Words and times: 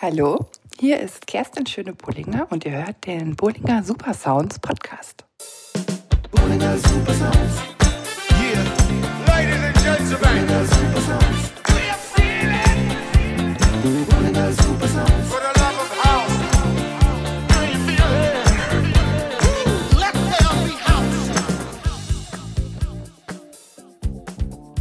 Hallo, 0.00 0.46
hier 0.78 1.00
ist 1.00 1.26
Kerstin 1.26 1.66
Schöne-Bullinger 1.66 2.46
und 2.50 2.64
ihr 2.64 2.70
hört 2.70 3.04
den 3.04 3.34
Bullinger 3.34 3.82
Super 3.82 4.14
Sounds 4.14 4.56
Podcast. 4.60 5.24
Bullinger 6.30 6.78
Super 6.78 7.14
Sounds. 7.14 7.58
Yeah, 8.40 8.62
ladies 9.26 9.60
and 9.60 9.76
gentlemen. 9.82 10.77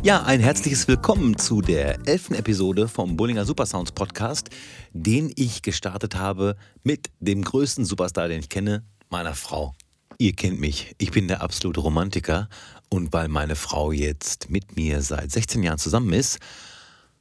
Ja, 0.07 0.23
ein 0.23 0.39
herzliches 0.39 0.87
Willkommen 0.87 1.37
zu 1.37 1.59
der 1.59 2.07
elften 2.07 2.33
Episode 2.33 2.87
vom 2.87 3.17
Bullinger 3.17 3.43
Super 3.43 3.65
Sounds 3.65 3.91
Podcast 3.91 4.49
den 4.93 5.33
ich 5.35 5.63
gestartet 5.63 6.15
habe 6.15 6.55
mit 6.81 7.09
dem 7.19 7.43
größten 7.43 7.83
Superstar, 7.83 8.29
den 8.29 8.39
ich 8.39 8.47
kenne, 8.47 8.85
meiner 9.09 9.35
Frau. 9.35 9.75
Ihr 10.17 10.31
kennt 10.31 10.61
mich, 10.61 10.95
ich 10.97 11.11
bin 11.11 11.27
der 11.27 11.41
absolute 11.41 11.81
Romantiker 11.81 12.47
und 12.87 13.11
weil 13.11 13.27
meine 13.27 13.57
Frau 13.57 13.91
jetzt 13.91 14.49
mit 14.49 14.77
mir 14.77 15.01
seit 15.01 15.29
16 15.29 15.61
Jahren 15.61 15.77
zusammen 15.77 16.13
ist, 16.13 16.39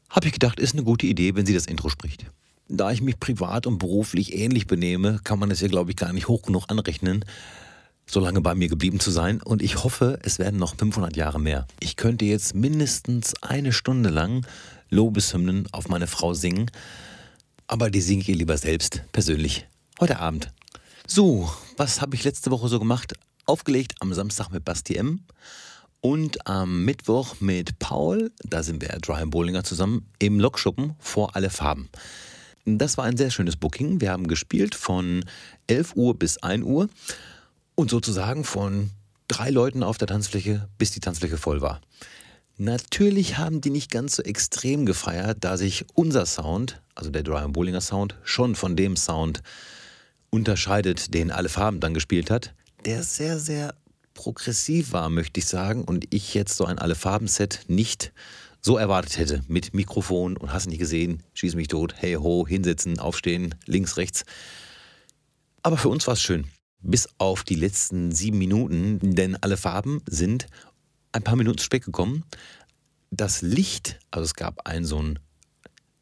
habe 0.09 0.29
ich 0.29 0.35
gedacht, 0.35 0.61
ist 0.61 0.75
eine 0.75 0.85
gute 0.85 1.09
Idee, 1.09 1.35
wenn 1.35 1.45
sie 1.45 1.55
das 1.55 1.66
Intro 1.66 1.89
spricht. 1.89 2.27
Da 2.69 2.93
ich 2.93 3.03
mich 3.03 3.19
privat 3.19 3.66
und 3.66 3.79
beruflich 3.79 4.33
ähnlich 4.33 4.69
benehme, 4.69 5.19
kann 5.25 5.41
man 5.41 5.51
es 5.51 5.61
ihr, 5.61 5.69
glaube 5.69 5.91
ich, 5.91 5.97
gar 5.97 6.13
nicht 6.13 6.29
hoch 6.29 6.43
genug 6.43 6.66
anrechnen, 6.69 7.25
so 8.09 8.20
lange 8.20 8.41
bei 8.41 8.55
mir 8.55 8.69
geblieben 8.69 9.01
zu 9.01 9.10
sein. 9.10 9.42
Und 9.42 9.62
ich 9.62 9.83
hoffe, 9.84 10.19
es 10.23 10.38
werden 10.38 10.59
noch 10.59 10.77
500 10.77 11.16
Jahre 11.16 11.41
mehr. 11.41 11.66
Ich 11.80 11.96
könnte 11.96 12.24
jetzt 12.24 12.55
mindestens 12.55 13.34
eine 13.42 13.73
Stunde 13.73 14.10
lang 14.10 14.46
Lobeshymnen 14.88 15.66
auf 15.73 15.88
meine 15.88 16.06
Frau 16.06 16.32
singen 16.32 16.70
aber 17.66 17.90
die 17.90 18.01
singe 18.01 18.23
ich 18.23 18.29
lieber 18.29 18.57
selbst, 18.57 19.02
persönlich, 19.13 19.66
heute 19.98 20.21
Abend. 20.21 20.52
So, 21.07 21.51
was 21.76 22.01
habe 22.01 22.15
ich 22.15 22.24
letzte 22.24 22.51
Woche 22.51 22.68
so 22.68 22.79
gemacht? 22.79 23.15
Aufgelegt 23.45 23.95
am 24.01 24.13
Samstag 24.13 24.51
mit 24.51 24.65
Basti 24.65 24.96
M. 24.96 25.20
Und 26.01 26.46
am 26.46 26.85
Mittwoch 26.85 27.41
mit 27.41 27.79
Paul, 27.79 28.30
da 28.45 28.63
sind 28.63 28.80
wir 28.80 28.88
Dry 29.01 29.24
Bowlinger 29.26 29.65
zusammen, 29.65 30.07
im 30.20 30.38
Lokschuppen 30.38 30.95
vor 31.01 31.35
alle 31.35 31.51
Farben. 31.51 31.88
Das 32.65 32.98
war 32.98 33.04
ein 33.04 33.16
sehr 33.16 33.30
schönes 33.30 33.57
Booking. 33.57 34.01
Wir 34.01 34.13
haben 34.13 34.29
gespielt 34.29 34.74
von 34.74 35.24
11 35.66 35.96
Uhr 35.96 36.16
bis 36.16 36.38
1 36.38 36.65
Uhr 36.65 36.88
und 37.77 37.91
sozusagen 37.91 38.43
von 38.43 38.91
drei 39.29 39.51
Leuten 39.51 39.85
auf 39.85 39.99
der 39.99 40.09
Tanzfläche, 40.09 40.69
bis 40.79 40.91
die 40.91 41.01
Tanzfläche 41.01 41.37
voll 41.37 41.60
war. 41.60 41.80
Natürlich 42.59 43.38
haben 43.38 43.60
die 43.60 43.71
nicht 43.71 43.91
ganz 43.91 44.16
so 44.16 44.23
extrem 44.23 44.87
gefeiert, 44.87 45.38
da 45.43 45.57
sich 45.57 45.85
unser 45.95 46.27
Sound, 46.27 46.80
also 46.95 47.10
der 47.10 47.23
Dry 47.23 47.47
Bollinger 47.49 47.82
Sound, 47.82 48.16
schon 48.24 48.54
von 48.54 48.77
dem 48.77 48.97
Sound 48.97 49.43
unterscheidet, 50.30 51.13
den 51.15 51.30
alle 51.30 51.51
Farben 51.51 51.80
dann 51.80 51.95
gespielt 51.95 52.30
hat, 52.30 52.54
der 52.87 53.02
sehr, 53.02 53.38
sehr 53.38 53.74
progressiv 54.15 54.93
war, 54.93 55.10
möchte 55.10 55.38
ich 55.38 55.47
sagen, 55.47 55.85
und 55.85 56.13
ich 56.15 56.32
jetzt 56.35 56.57
so 56.57 56.65
ein 56.65 56.79
Alle 56.79 56.95
Farben-Set 56.95 57.65
nicht 57.69 58.13
so 58.63 58.79
erwartet 58.79 59.19
hätte. 59.19 59.43
Mit 59.49 59.74
Mikrofon 59.74 60.37
und 60.37 60.52
hast 60.52 60.66
nicht 60.66 60.79
gesehen, 60.79 61.23
schieß 61.35 61.54
mich 61.54 61.69
tot, 61.69 61.95
hey 61.97 62.15
ho, 62.15 62.47
hinsetzen, 62.47 62.99
aufstehen, 62.99 63.54
links, 63.66 63.99
rechts. 63.99 64.25
Aber 65.62 65.77
für 65.77 65.88
uns 65.91 66.06
war 66.06 66.15
es 66.15 66.22
schön. 66.22 66.47
Bis 66.88 67.09
auf 67.19 67.42
die 67.42 67.56
letzten 67.56 68.12
sieben 68.12 68.38
Minuten, 68.38 69.00
denn 69.16 69.37
alle 69.41 69.56
Farben 69.56 70.03
sind 70.09 70.47
ein 71.10 71.25
paar 71.25 71.34
Minuten 71.34 71.59
zu 71.59 71.65
spät 71.65 71.84
gekommen. 71.84 72.22
Das 73.10 73.42
Licht, 73.42 73.98
also 74.12 74.25
es 74.25 74.34
gab 74.34 74.69
einen 74.69 74.84
so 74.84 74.98
einen 74.98 75.19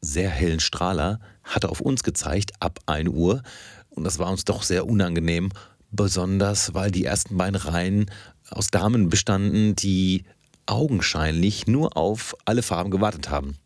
sehr 0.01 0.29
hellen 0.29 0.59
Strahler, 0.59 1.19
hatte 1.43 1.69
auf 1.69 1.81
uns 1.81 2.03
gezeigt 2.03 2.51
ab 2.59 2.81
1 2.85 3.09
Uhr. 3.09 3.41
Und 3.89 4.03
das 4.03 4.19
war 4.19 4.29
uns 4.29 4.45
doch 4.45 4.61
sehr 4.61 4.85
unangenehm, 4.85 5.49
besonders 5.89 6.75
weil 6.75 6.91
die 6.91 7.05
ersten 7.05 7.35
beiden 7.35 7.55
Reihen 7.55 8.11
aus 8.51 8.67
Damen 8.67 9.09
bestanden, 9.09 9.75
die 9.75 10.25
augenscheinlich 10.67 11.65
nur 11.65 11.97
auf 11.97 12.35
alle 12.45 12.61
Farben 12.61 12.91
gewartet 12.91 13.31
haben. 13.31 13.57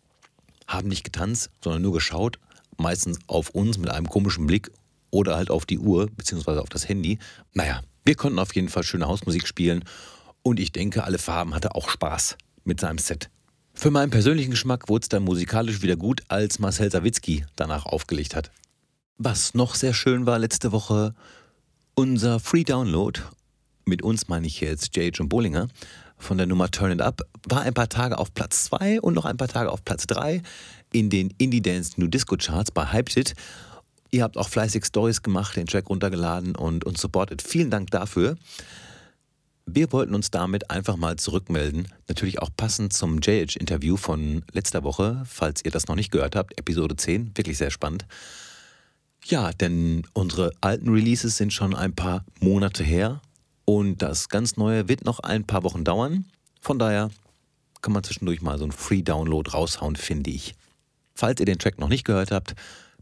Haben 0.68 0.88
nicht 0.88 1.04
getanzt, 1.04 1.50
sondern 1.62 1.82
nur 1.82 1.92
geschaut, 1.92 2.40
meistens 2.78 3.20
auf 3.28 3.50
uns 3.50 3.78
mit 3.78 3.90
einem 3.90 4.08
komischen 4.08 4.48
Blick 4.48 4.72
oder 5.12 5.36
halt 5.36 5.50
auf 5.50 5.66
die 5.66 5.80
Uhr 5.80 6.10
beziehungsweise 6.16 6.62
auf 6.62 6.70
das 6.70 6.88
Handy. 6.88 7.20
Naja, 7.54 7.82
wir 8.06 8.16
konnten 8.16 8.40
auf 8.40 8.56
jeden 8.56 8.70
Fall 8.70 8.84
schöne 8.84 9.08
Hausmusik 9.08 9.48
spielen 9.48 9.84
und 10.42 10.60
ich 10.60 10.72
denke, 10.72 11.04
alle 11.04 11.18
Farben 11.18 11.54
hatte 11.54 11.76
auch 11.76 11.90
Spaß 11.90 12.38
mit 12.64 12.80
seinem 12.80 12.98
Set. 12.98 13.30
Für 13.74 13.92
meinen 13.92 14.10
persönlichen 14.10 14.52
Geschmack 14.52 14.90
wurde 14.90 15.04
es 15.04 15.10
dann 15.10 15.24
musikalisch 15.24 15.82
wieder 15.82 15.96
gut, 15.96 16.22
als 16.28 16.60
Marcel 16.60 16.92
Sawitzki 16.92 17.46
danach 17.56 17.86
aufgelegt 17.86 18.36
hat. 18.36 18.52
Was 19.18 19.54
noch 19.54 19.76
sehr 19.76 19.94
schön 19.94 20.26
war 20.26 20.40
letzte 20.40 20.72
Woche, 20.72 21.14
unser 21.94 22.40
Free 22.40 22.64
Download, 22.64 23.22
mit 23.86 24.02
uns 24.02 24.28
meine 24.28 24.48
ich 24.48 24.62
jetzt 24.62 24.96
J.H. 24.96 25.22
und 25.22 25.30
Bollinger, 25.30 25.68
von 26.18 26.38
der 26.38 26.48
Nummer 26.48 26.70
Turn 26.70 26.92
It 26.92 27.02
Up, 27.02 27.22
war 27.48 27.62
ein 27.62 27.74
paar 27.74 27.90
Tage 27.90 28.18
auf 28.18 28.34
Platz 28.34 28.66
2 28.66 29.02
und 29.02 29.14
noch 29.14 29.26
ein 29.26 29.38
paar 29.38 29.48
Tage 29.48 29.72
auf 29.72 29.84
Platz 29.84 30.06
3 30.08 30.42
in 30.92 31.10
den 31.10 31.34
Indie 31.38 31.62
Dance 31.62 31.94
New 31.98 32.08
Disco 32.08 32.36
Charts 32.38 32.72
bei 32.72 32.92
Hyped. 32.92 33.34
Ihr 34.12 34.24
habt 34.24 34.38
auch 34.38 34.50
fleißig 34.50 34.86
Stories 34.86 35.22
gemacht, 35.22 35.56
den 35.56 35.68
Track 35.68 35.90
runtergeladen 35.90 36.56
und 36.56 36.84
uns 36.84 37.00
supportet. 37.00 37.42
Vielen 37.42 37.70
Dank 37.70 37.92
dafür. 37.92 38.38
Wir 39.66 39.92
wollten 39.92 40.16
uns 40.16 40.32
damit 40.32 40.72
einfach 40.72 40.96
mal 40.96 41.18
zurückmelden, 41.18 41.88
natürlich 42.08 42.42
auch 42.42 42.50
passend 42.58 42.92
zum 42.92 43.20
JH-Interview 43.20 43.98
von 43.98 44.44
letzter 44.52 44.84
Woche, 44.84 45.22
falls 45.26 45.64
ihr 45.64 45.70
das 45.70 45.88
noch 45.88 45.96
nicht 45.96 46.12
gehört 46.12 46.36
habt, 46.36 46.58
Episode 46.58 46.96
10, 46.96 47.38
wirklich 47.38 47.60
sehr 47.60 47.70
spannend. 47.70 48.08
Ja, 49.26 49.52
denn 49.52 50.08
unsere 50.14 50.54
alten 50.62 50.90
Releases 50.90 51.38
sind 51.38 51.54
schon 51.54 51.76
ein 51.76 51.94
paar 51.94 52.26
Monate 52.40 52.84
her 52.84 53.22
und 53.66 54.02
das 54.02 54.30
ganz 54.30 54.58
neue 54.58 54.88
wird 54.88 55.06
noch 55.06 55.20
ein 55.20 55.46
paar 55.46 55.64
Wochen 55.64 55.84
dauern. 55.84 56.26
Von 56.62 56.80
daher 56.80 57.12
kann 57.84 57.94
man 57.94 58.04
zwischendurch 58.04 58.42
mal 58.42 58.58
so 58.58 58.64
einen 58.64 58.72
Free-Download 58.72 59.52
raushauen, 59.52 59.96
finde 59.96 60.32
ich. 60.32 60.56
Falls 61.14 61.40
ihr 61.40 61.46
den 61.46 61.60
Track 61.60 61.78
noch 61.78 61.90
nicht 61.90 62.06
gehört 62.06 62.32
habt, 62.32 62.56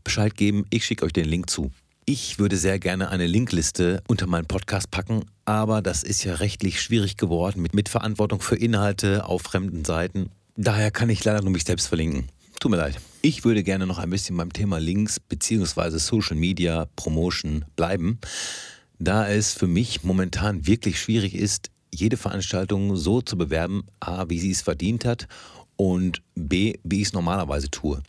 Bescheid 0.04 0.36
geben, 0.36 0.66
ich 0.70 0.86
schicke 0.86 1.06
euch 1.06 1.14
den 1.14 1.26
Link 1.26 1.50
zu. 1.50 1.72
Ich 2.06 2.40
würde 2.40 2.56
sehr 2.56 2.80
gerne 2.80 3.10
eine 3.10 3.28
Linkliste 3.28 4.02
unter 4.08 4.28
meinen 4.28 4.46
Podcast 4.46 4.92
packen, 4.92 5.26
aber 5.44 5.82
das 5.82 6.04
ist 6.04 6.24
ja 6.24 6.36
rechtlich 6.36 6.82
schwierig 6.82 7.18
geworden 7.18 7.62
mit, 7.62 7.74
mit 7.74 7.90
Verantwortung 7.90 8.40
für 8.40 8.56
Inhalte 8.56 9.26
auf 9.26 9.42
fremden 9.42 9.84
Seiten. 9.84 10.30
Daher 10.56 10.92
kann 10.92 11.10
ich 11.10 11.24
leider 11.26 11.42
nur 11.42 11.52
mich 11.52 11.66
selbst 11.66 11.88
verlinken. 11.88 12.30
Tut 12.60 12.72
mir 12.72 12.78
leid. 12.78 13.00
Ich 13.22 13.44
würde 13.44 13.62
gerne 13.62 13.86
noch 13.86 14.00
ein 14.00 14.10
bisschen 14.10 14.38
beim 14.38 14.54
Thema 14.54 14.80
Links 14.80 15.20
bzw. 15.20 15.98
Social 15.98 16.38
Media 16.38 16.88
Promotion 16.96 17.66
bleiben, 17.76 18.20
da 19.00 19.28
es 19.28 19.54
für 19.54 19.68
mich 19.68 20.04
momentan 20.04 20.66
wirklich 20.66 21.00
schwierig 21.00 21.36
ist, 21.36 21.70
jede 21.94 22.18
Veranstaltung 22.18 22.96
so 22.96 23.22
zu 23.22 23.38
bewerben, 23.38 23.84
a, 24.00 24.30
wie 24.30 24.40
sie 24.40 24.52
es 24.52 24.62
verdient 24.62 25.06
hat 25.06 25.28
und 25.76 26.22
b, 26.36 26.80
wie 26.84 27.02
ich 27.02 27.08
es 27.08 27.14
normalerweise 27.14 27.70
tue. 27.70 28.02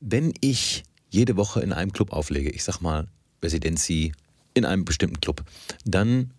Wenn 0.00 0.32
ich 0.40 0.84
jede 1.10 1.36
Woche 1.36 1.60
in 1.60 1.72
einem 1.72 1.92
Club 1.92 2.12
auflege, 2.12 2.50
ich 2.50 2.64
sag 2.64 2.80
mal 2.80 3.08
Residency 3.42 4.12
in 4.54 4.64
einem 4.64 4.84
bestimmten 4.84 5.20
Club, 5.20 5.44
dann 5.84 6.32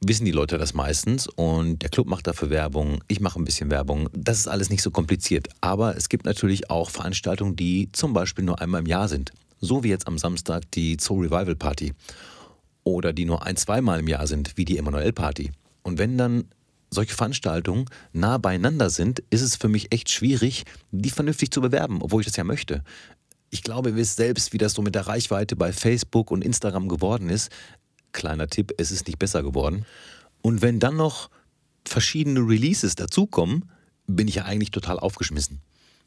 wissen 0.00 0.24
die 0.24 0.32
Leute 0.32 0.58
das 0.58 0.74
meistens 0.74 1.26
und 1.26 1.82
der 1.82 1.90
Club 1.90 2.06
macht 2.06 2.26
dafür 2.26 2.50
Werbung, 2.50 3.02
ich 3.08 3.20
mache 3.20 3.40
ein 3.40 3.44
bisschen 3.44 3.70
Werbung. 3.70 4.08
Das 4.12 4.38
ist 4.38 4.46
alles 4.46 4.70
nicht 4.70 4.82
so 4.82 4.90
kompliziert. 4.90 5.48
Aber 5.60 5.96
es 5.96 6.08
gibt 6.08 6.24
natürlich 6.24 6.70
auch 6.70 6.90
Veranstaltungen, 6.90 7.56
die 7.56 7.90
zum 7.92 8.12
Beispiel 8.12 8.44
nur 8.44 8.60
einmal 8.60 8.80
im 8.80 8.86
Jahr 8.86 9.08
sind. 9.08 9.32
So 9.60 9.82
wie 9.82 9.88
jetzt 9.88 10.06
am 10.06 10.18
Samstag 10.18 10.70
die 10.72 10.96
Zoo 11.00 11.20
Revival 11.20 11.56
Party. 11.56 11.94
Oder 12.84 13.12
die 13.12 13.24
nur 13.24 13.44
ein, 13.44 13.56
zweimal 13.56 13.98
im 13.98 14.08
Jahr 14.08 14.26
sind, 14.26 14.56
wie 14.56 14.64
die 14.64 14.78
Emanuel 14.78 15.12
Party. 15.12 15.50
Und 15.82 15.98
wenn 15.98 16.16
dann 16.16 16.44
solche 16.90 17.14
Veranstaltungen 17.14 17.86
nah 18.12 18.38
beieinander 18.38 18.90
sind, 18.90 19.22
ist 19.30 19.42
es 19.42 19.56
für 19.56 19.68
mich 19.68 19.92
echt 19.92 20.10
schwierig, 20.10 20.64
die 20.90 21.10
vernünftig 21.10 21.50
zu 21.50 21.60
bewerben, 21.60 22.02
obwohl 22.02 22.22
ich 22.22 22.26
das 22.26 22.36
ja 22.36 22.44
möchte 22.44 22.82
ich 23.50 23.62
glaube, 23.62 23.90
ihr 23.90 23.96
wisst 23.96 24.16
selbst, 24.16 24.52
wie 24.52 24.58
das 24.58 24.74
so 24.74 24.82
mit 24.82 24.94
der 24.94 25.06
Reichweite 25.06 25.56
bei 25.56 25.72
Facebook 25.72 26.30
und 26.30 26.44
Instagram 26.44 26.88
geworden 26.88 27.30
ist. 27.30 27.50
Kleiner 28.12 28.48
Tipp, 28.48 28.72
es 28.78 28.90
ist 28.90 29.06
nicht 29.06 29.18
besser 29.18 29.42
geworden. 29.42 29.84
Und 30.42 30.62
wenn 30.62 30.80
dann 30.80 30.96
noch 30.96 31.30
verschiedene 31.84 32.40
Releases 32.40 32.94
dazukommen, 32.94 33.70
bin 34.06 34.28
ich 34.28 34.36
ja 34.36 34.44
eigentlich 34.44 34.70
total 34.70 34.98
aufgeschmissen. 34.98 35.60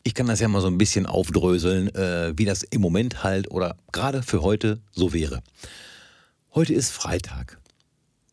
Ich 0.04 0.16
kann 0.16 0.28
das 0.28 0.40
ja 0.40 0.48
mal 0.48 0.62
so 0.62 0.68
ein 0.68 0.78
bisschen 0.78 1.06
aufdröseln, 1.06 1.94
äh, 1.94 2.34
wie 2.36 2.46
das 2.46 2.64
im 2.64 2.82
Moment 2.82 3.24
halt 3.24 3.52
oder 3.52 3.78
gerade 3.92 4.24
für 4.24 4.42
heute 4.42 4.82
so 4.92 5.14
wäre. 5.14 5.42
Heute 6.54 6.74
ist 6.74 6.92
Freitag 6.92 7.60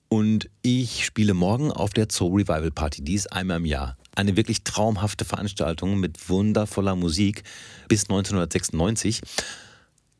und 0.08 0.48
ich 0.62 1.04
spiele 1.04 1.34
morgen 1.34 1.70
auf 1.70 1.90
der 1.90 2.08
Zoo 2.10 2.28
Revival 2.28 2.70
Party. 2.70 3.02
Die 3.02 3.14
ist 3.14 3.32
einmal 3.32 3.58
im 3.58 3.66
Jahr 3.66 3.96
eine 4.14 4.36
wirklich 4.36 4.64
traumhafte 4.64 5.24
Veranstaltung 5.24 6.00
mit 6.00 6.28
wundervoller 6.28 6.96
Musik 6.96 7.44
bis 7.88 8.04
1996. 8.04 9.20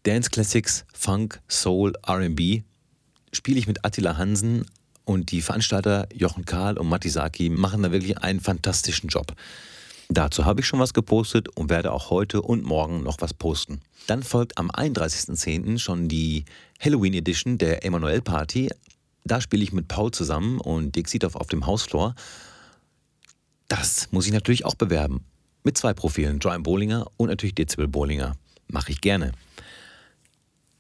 Dance 0.04 0.30
Classics, 0.30 0.84
Funk, 0.92 1.40
Soul, 1.48 1.94
RB 2.08 2.62
spiele 3.32 3.58
ich 3.58 3.66
mit 3.66 3.84
Attila 3.84 4.16
Hansen 4.16 4.66
und 5.04 5.32
die 5.32 5.42
Veranstalter 5.42 6.06
Jochen 6.14 6.44
Karl 6.44 6.78
und 6.78 6.88
Matti 6.88 7.08
Saki 7.08 7.48
machen 7.48 7.82
da 7.82 7.90
wirklich 7.90 8.18
einen 8.18 8.40
fantastischen 8.40 9.08
Job. 9.08 9.34
Dazu 10.10 10.44
habe 10.46 10.60
ich 10.60 10.66
schon 10.66 10.80
was 10.80 10.94
gepostet 10.94 11.48
und 11.54 11.68
werde 11.68 11.92
auch 11.92 12.08
heute 12.08 12.40
und 12.40 12.64
morgen 12.64 13.02
noch 13.02 13.20
was 13.20 13.34
posten. 13.34 13.80
Dann 14.06 14.22
folgt 14.22 14.56
am 14.56 14.70
31.10. 14.70 15.78
schon 15.78 16.08
die 16.08 16.46
Halloween 16.80 17.12
Edition 17.12 17.58
der 17.58 17.84
Emanuel 17.84 18.22
Party. 18.22 18.70
Da 19.28 19.40
spiele 19.42 19.62
ich 19.62 19.72
mit 19.72 19.88
Paul 19.88 20.10
zusammen 20.10 20.58
und 20.58 20.96
Dick 20.96 21.08
Siedorf 21.08 21.36
auf 21.36 21.48
dem 21.48 21.66
Hausflor. 21.66 22.14
Das 23.68 24.10
muss 24.10 24.26
ich 24.26 24.32
natürlich 24.32 24.64
auch 24.64 24.74
bewerben. 24.74 25.24
Mit 25.62 25.76
zwei 25.76 25.92
Profilen, 25.92 26.38
Joan 26.38 26.62
Bowlinger 26.62 27.06
und 27.18 27.28
natürlich 27.28 27.54
Dezibel 27.54 27.88
Bowlinger. 27.88 28.36
Mache 28.68 28.90
ich 28.90 29.02
gerne. 29.02 29.32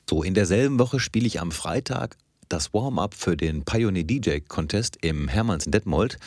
So, 0.08 0.22
in 0.22 0.32
derselben 0.32 0.78
Woche 0.78 0.98
spiele 0.98 1.26
ich 1.26 1.40
am 1.40 1.52
Freitag 1.52 2.16
das 2.48 2.72
Warm-up 2.72 3.12
für 3.12 3.36
den 3.36 3.66
Pioneer 3.66 4.04
DJ 4.04 4.38
Contest 4.40 4.96
im 5.02 5.28
Hermanns 5.28 5.66
in 5.66 5.72
Detmold. 5.72 6.18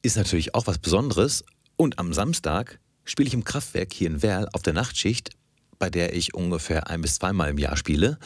Ist 0.00 0.16
natürlich 0.16 0.54
auch 0.54 0.66
was 0.66 0.78
Besonderes. 0.78 1.44
Und 1.76 1.98
am 1.98 2.14
Samstag 2.14 2.78
spiele 3.04 3.28
ich 3.28 3.34
im 3.34 3.44
Kraftwerk 3.44 3.92
hier 3.92 4.08
in 4.08 4.22
Werl 4.22 4.48
auf 4.54 4.62
der 4.62 4.72
Nachtschicht, 4.72 5.30
bei 5.78 5.90
der 5.90 6.14
ich 6.14 6.32
ungefähr 6.32 6.88
ein 6.88 7.02
bis 7.02 7.16
zweimal 7.16 7.50
im 7.50 7.58
Jahr 7.58 7.76
spiele. 7.76 8.18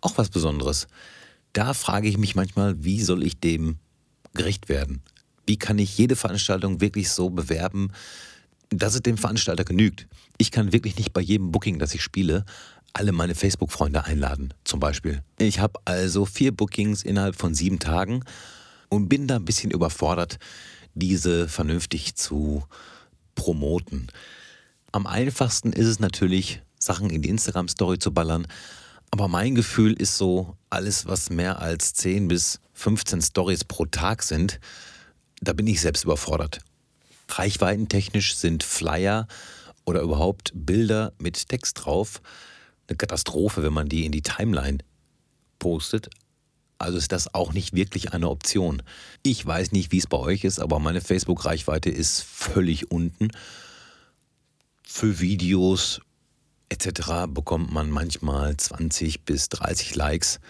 Auch 0.00 0.16
was 0.18 0.28
Besonderes. 0.28 0.86
Da 1.52 1.74
frage 1.74 2.08
ich 2.08 2.18
mich 2.18 2.34
manchmal, 2.34 2.82
wie 2.82 3.02
soll 3.02 3.22
ich 3.22 3.38
dem 3.38 3.76
gerecht 4.34 4.68
werden? 4.68 5.02
Wie 5.46 5.58
kann 5.58 5.78
ich 5.78 5.98
jede 5.98 6.16
Veranstaltung 6.16 6.80
wirklich 6.80 7.10
so 7.10 7.30
bewerben, 7.30 7.92
dass 8.70 8.94
es 8.94 9.02
dem 9.02 9.18
Veranstalter 9.18 9.64
genügt? 9.64 10.06
Ich 10.38 10.50
kann 10.50 10.72
wirklich 10.72 10.96
nicht 10.96 11.12
bei 11.12 11.20
jedem 11.20 11.52
Booking, 11.52 11.78
das 11.78 11.94
ich 11.94 12.02
spiele, 12.02 12.44
alle 12.94 13.12
meine 13.12 13.34
Facebook-Freunde 13.34 14.04
einladen, 14.04 14.54
zum 14.64 14.80
Beispiel. 14.80 15.22
Ich 15.38 15.58
habe 15.58 15.80
also 15.84 16.24
vier 16.24 16.52
Bookings 16.52 17.02
innerhalb 17.02 17.36
von 17.36 17.54
sieben 17.54 17.78
Tagen 17.78 18.24
und 18.88 19.08
bin 19.08 19.26
da 19.26 19.36
ein 19.36 19.44
bisschen 19.44 19.70
überfordert, 19.70 20.38
diese 20.94 21.48
vernünftig 21.48 22.14
zu 22.14 22.64
promoten. 23.34 24.08
Am 24.92 25.06
einfachsten 25.06 25.72
ist 25.72 25.86
es 25.86 26.00
natürlich, 26.00 26.60
Sachen 26.78 27.10
in 27.10 27.22
die 27.22 27.30
Instagram-Story 27.30 27.98
zu 27.98 28.12
ballern. 28.12 28.46
Aber 29.12 29.28
mein 29.28 29.54
Gefühl 29.54 29.92
ist 29.92 30.16
so, 30.16 30.56
alles, 30.70 31.06
was 31.06 31.30
mehr 31.30 31.60
als 31.60 31.92
10 31.94 32.28
bis 32.28 32.60
15 32.72 33.20
Stories 33.20 33.62
pro 33.62 33.84
Tag 33.84 34.22
sind, 34.22 34.58
da 35.40 35.52
bin 35.52 35.66
ich 35.66 35.80
selbst 35.82 36.04
überfordert. 36.04 36.60
Reichweitentechnisch 37.28 38.34
sind 38.36 38.64
Flyer 38.64 39.28
oder 39.84 40.00
überhaupt 40.00 40.52
Bilder 40.54 41.12
mit 41.18 41.48
Text 41.48 41.84
drauf 41.84 42.22
eine 42.88 42.96
Katastrophe, 42.96 43.62
wenn 43.62 43.72
man 43.72 43.88
die 43.88 44.06
in 44.06 44.12
die 44.12 44.22
Timeline 44.22 44.78
postet. 45.58 46.08
Also 46.78 46.98
ist 46.98 47.12
das 47.12 47.34
auch 47.34 47.52
nicht 47.52 47.74
wirklich 47.74 48.12
eine 48.12 48.28
Option. 48.28 48.82
Ich 49.22 49.44
weiß 49.44 49.72
nicht, 49.72 49.92
wie 49.92 49.98
es 49.98 50.06
bei 50.06 50.18
euch 50.18 50.44
ist, 50.44 50.58
aber 50.58 50.78
meine 50.78 51.00
Facebook-Reichweite 51.00 51.90
ist 51.90 52.22
völlig 52.22 52.90
unten. 52.90 53.28
Für 54.82 55.20
Videos 55.20 56.00
etc. 56.72 57.28
bekommt 57.28 57.70
man 57.72 57.90
manchmal 57.90 58.56
20 58.56 59.24
bis 59.24 59.50
30 59.50 59.94
Likes. 59.94 60.40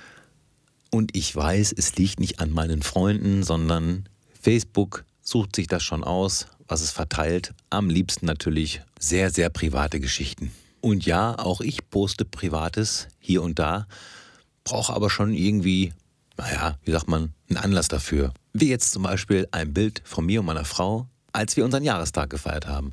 Und 0.91 1.17
ich 1.17 1.35
weiß, 1.35 1.75
es 1.77 1.97
liegt 1.97 2.21
nicht 2.21 2.39
an 2.39 2.51
meinen 2.51 2.83
Freunden, 2.83 3.43
sondern 3.43 4.09
Facebook 4.41 5.05
sucht 5.21 5.57
sich 5.57 5.67
das 5.67 5.83
schon 5.83 6.05
aus, 6.05 6.47
was 6.69 6.81
es 6.81 6.93
verteilt. 6.93 7.53
Am 7.71 7.91
liebsten 7.91 8.27
natürlich 8.27 8.83
sehr, 9.01 9.31
sehr 9.31 9.51
private 9.51 9.99
Geschichten. 9.99 10.53
Und 10.81 11.05
ja, 11.07 11.39
auch 11.39 11.61
ich 11.61 11.91
poste 11.91 12.25
Privates 12.25 13.09
hier 13.19 13.43
und 13.43 13.59
da, 13.59 13.87
brauche 14.65 14.93
aber 14.93 15.11
schon 15.11 15.35
irgendwie, 15.35 15.93
naja, 16.37 16.79
wie 16.85 16.93
sagt 16.93 17.09
man, 17.09 17.33
einen 17.49 17.57
Anlass 17.57 17.89
dafür. 17.89 18.33
Wie 18.53 18.69
jetzt 18.69 18.93
zum 18.93 19.03
Beispiel 19.03 19.49
ein 19.51 19.73
Bild 19.73 20.03
von 20.05 20.27
mir 20.27 20.41
und 20.41 20.47
meiner 20.47 20.65
Frau, 20.65 21.09
als 21.33 21.57
wir 21.57 21.65
unseren 21.65 21.85
Jahrestag 21.85 22.31
gefeiert 22.31 22.67
haben. 22.69 22.93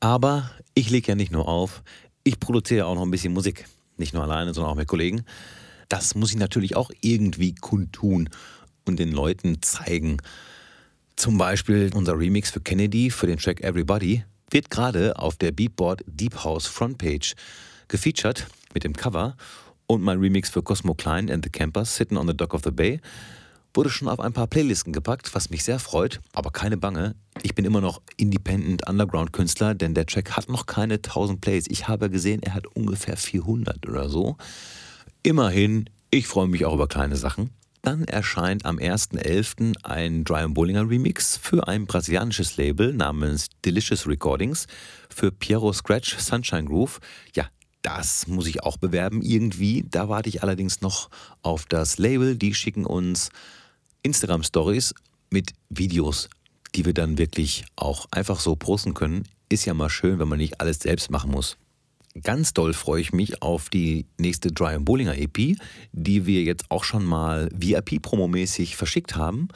Aber 0.00 0.50
ich 0.74 0.90
lege 0.90 1.12
ja 1.12 1.14
nicht 1.14 1.32
nur 1.32 1.48
auf, 1.48 1.82
ich 2.24 2.40
produziere 2.40 2.86
auch 2.86 2.94
noch 2.94 3.02
ein 3.02 3.10
bisschen 3.10 3.32
Musik. 3.32 3.66
Nicht 3.96 4.14
nur 4.14 4.22
alleine, 4.22 4.52
sondern 4.54 4.72
auch 4.72 4.76
mit 4.76 4.88
Kollegen. 4.88 5.24
Das 5.88 6.14
muss 6.14 6.30
ich 6.30 6.38
natürlich 6.38 6.74
auch 6.74 6.90
irgendwie 7.00 7.54
kundtun 7.54 8.28
und 8.86 8.98
den 8.98 9.12
Leuten 9.12 9.62
zeigen. 9.62 10.16
Zum 11.16 11.38
Beispiel 11.38 11.90
unser 11.94 12.18
Remix 12.18 12.50
für 12.50 12.60
Kennedy 12.60 13.10
für 13.10 13.26
den 13.26 13.38
Track 13.38 13.60
Everybody 13.60 14.24
wird 14.50 14.70
gerade 14.70 15.16
auf 15.18 15.36
der 15.36 15.52
Beatboard 15.52 16.02
Deep 16.06 16.42
House 16.42 16.66
Frontpage 16.66 17.34
gefeatured 17.88 18.46
mit 18.72 18.84
dem 18.84 18.94
Cover 18.94 19.36
und 19.86 20.02
mein 20.02 20.18
Remix 20.18 20.50
für 20.50 20.62
Cosmo 20.62 20.94
Klein 20.94 21.30
and 21.30 21.44
the 21.44 21.50
Campers 21.50 21.94
Sitting 21.94 22.16
on 22.16 22.26
the 22.26 22.36
Dock 22.36 22.54
of 22.54 22.62
the 22.64 22.70
Bay 22.70 23.00
wurde 23.74 23.90
schon 23.90 24.08
auf 24.08 24.20
ein 24.20 24.32
paar 24.32 24.46
Playlisten 24.46 24.92
gepackt, 24.92 25.34
was 25.34 25.50
mich 25.50 25.64
sehr 25.64 25.78
freut, 25.78 26.20
aber 26.32 26.50
keine 26.50 26.76
Bange. 26.76 27.16
Ich 27.42 27.54
bin 27.54 27.64
immer 27.64 27.80
noch 27.80 28.00
Independent 28.16 28.88
Underground 28.88 29.32
Künstler, 29.32 29.74
denn 29.74 29.94
der 29.94 30.06
Track 30.06 30.36
hat 30.36 30.48
noch 30.48 30.66
keine 30.66 30.94
1000 30.94 31.40
Plays. 31.40 31.66
Ich 31.68 31.88
habe 31.88 32.08
gesehen, 32.08 32.42
er 32.42 32.54
hat 32.54 32.66
ungefähr 32.68 33.16
400 33.16 33.86
oder 33.88 34.08
so. 34.08 34.36
Immerhin, 35.22 35.90
ich 36.10 36.28
freue 36.28 36.48
mich 36.48 36.64
auch 36.64 36.74
über 36.74 36.86
kleine 36.86 37.16
Sachen. 37.16 37.50
Dann 37.82 38.04
erscheint 38.04 38.64
am 38.64 38.78
1.11. 38.78 39.74
ein 39.82 40.24
Dry 40.24 40.48
Bollinger 40.48 40.88
Remix 40.88 41.36
für 41.36 41.68
ein 41.68 41.84
brasilianisches 41.84 42.56
Label 42.56 42.94
namens 42.94 43.48
Delicious 43.62 44.06
Recordings 44.06 44.66
für 45.10 45.30
Piero 45.30 45.70
Scratch 45.72 46.16
Sunshine 46.16 46.64
Groove. 46.64 47.00
Ja, 47.34 47.46
das 47.82 48.26
muss 48.26 48.46
ich 48.46 48.62
auch 48.62 48.78
bewerben 48.78 49.20
irgendwie. 49.20 49.84
Da 49.90 50.08
warte 50.08 50.30
ich 50.30 50.42
allerdings 50.42 50.80
noch 50.80 51.10
auf 51.42 51.66
das 51.66 51.98
Label. 51.98 52.36
Die 52.36 52.54
schicken 52.54 52.86
uns 52.86 53.28
Instagram 54.04 54.42
Stories 54.42 54.94
mit 55.30 55.52
Videos, 55.70 56.28
die 56.74 56.84
wir 56.84 56.92
dann 56.92 57.18
wirklich 57.18 57.64
auch 57.74 58.06
einfach 58.10 58.38
so 58.38 58.54
posten 58.54 58.92
können. 58.92 59.24
Ist 59.48 59.64
ja 59.64 59.74
mal 59.74 59.88
schön, 59.88 60.18
wenn 60.18 60.28
man 60.28 60.38
nicht 60.38 60.60
alles 60.60 60.80
selbst 60.80 61.10
machen 61.10 61.30
muss. 61.30 61.56
Ganz 62.22 62.52
doll 62.52 62.74
freue 62.74 63.00
ich 63.00 63.12
mich 63.12 63.42
auf 63.42 63.70
die 63.70 64.06
nächste 64.18 64.52
Dry 64.52 64.78
Bollinger 64.78 65.16
EP, 65.16 65.56
die 65.92 66.26
wir 66.26 66.42
jetzt 66.42 66.70
auch 66.70 66.84
schon 66.84 67.04
mal 67.04 67.48
VIP-Promomäßig 67.52 68.76
verschickt 68.76 69.16
haben. 69.16 69.48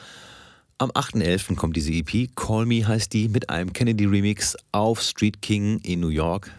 Am 0.79 0.89
8.11. 0.91 1.55
kommt 1.55 1.77
diese 1.77 1.91
EP, 1.91 2.35
Call 2.35 2.65
Me 2.65 2.87
heißt 2.87 3.13
die, 3.13 3.29
mit 3.29 3.49
einem 3.49 3.71
Kennedy-Remix 3.71 4.57
auf 4.71 5.01
Street 5.01 5.41
King 5.41 5.79
in 5.83 5.99
New 5.99 6.09
York. 6.09 6.51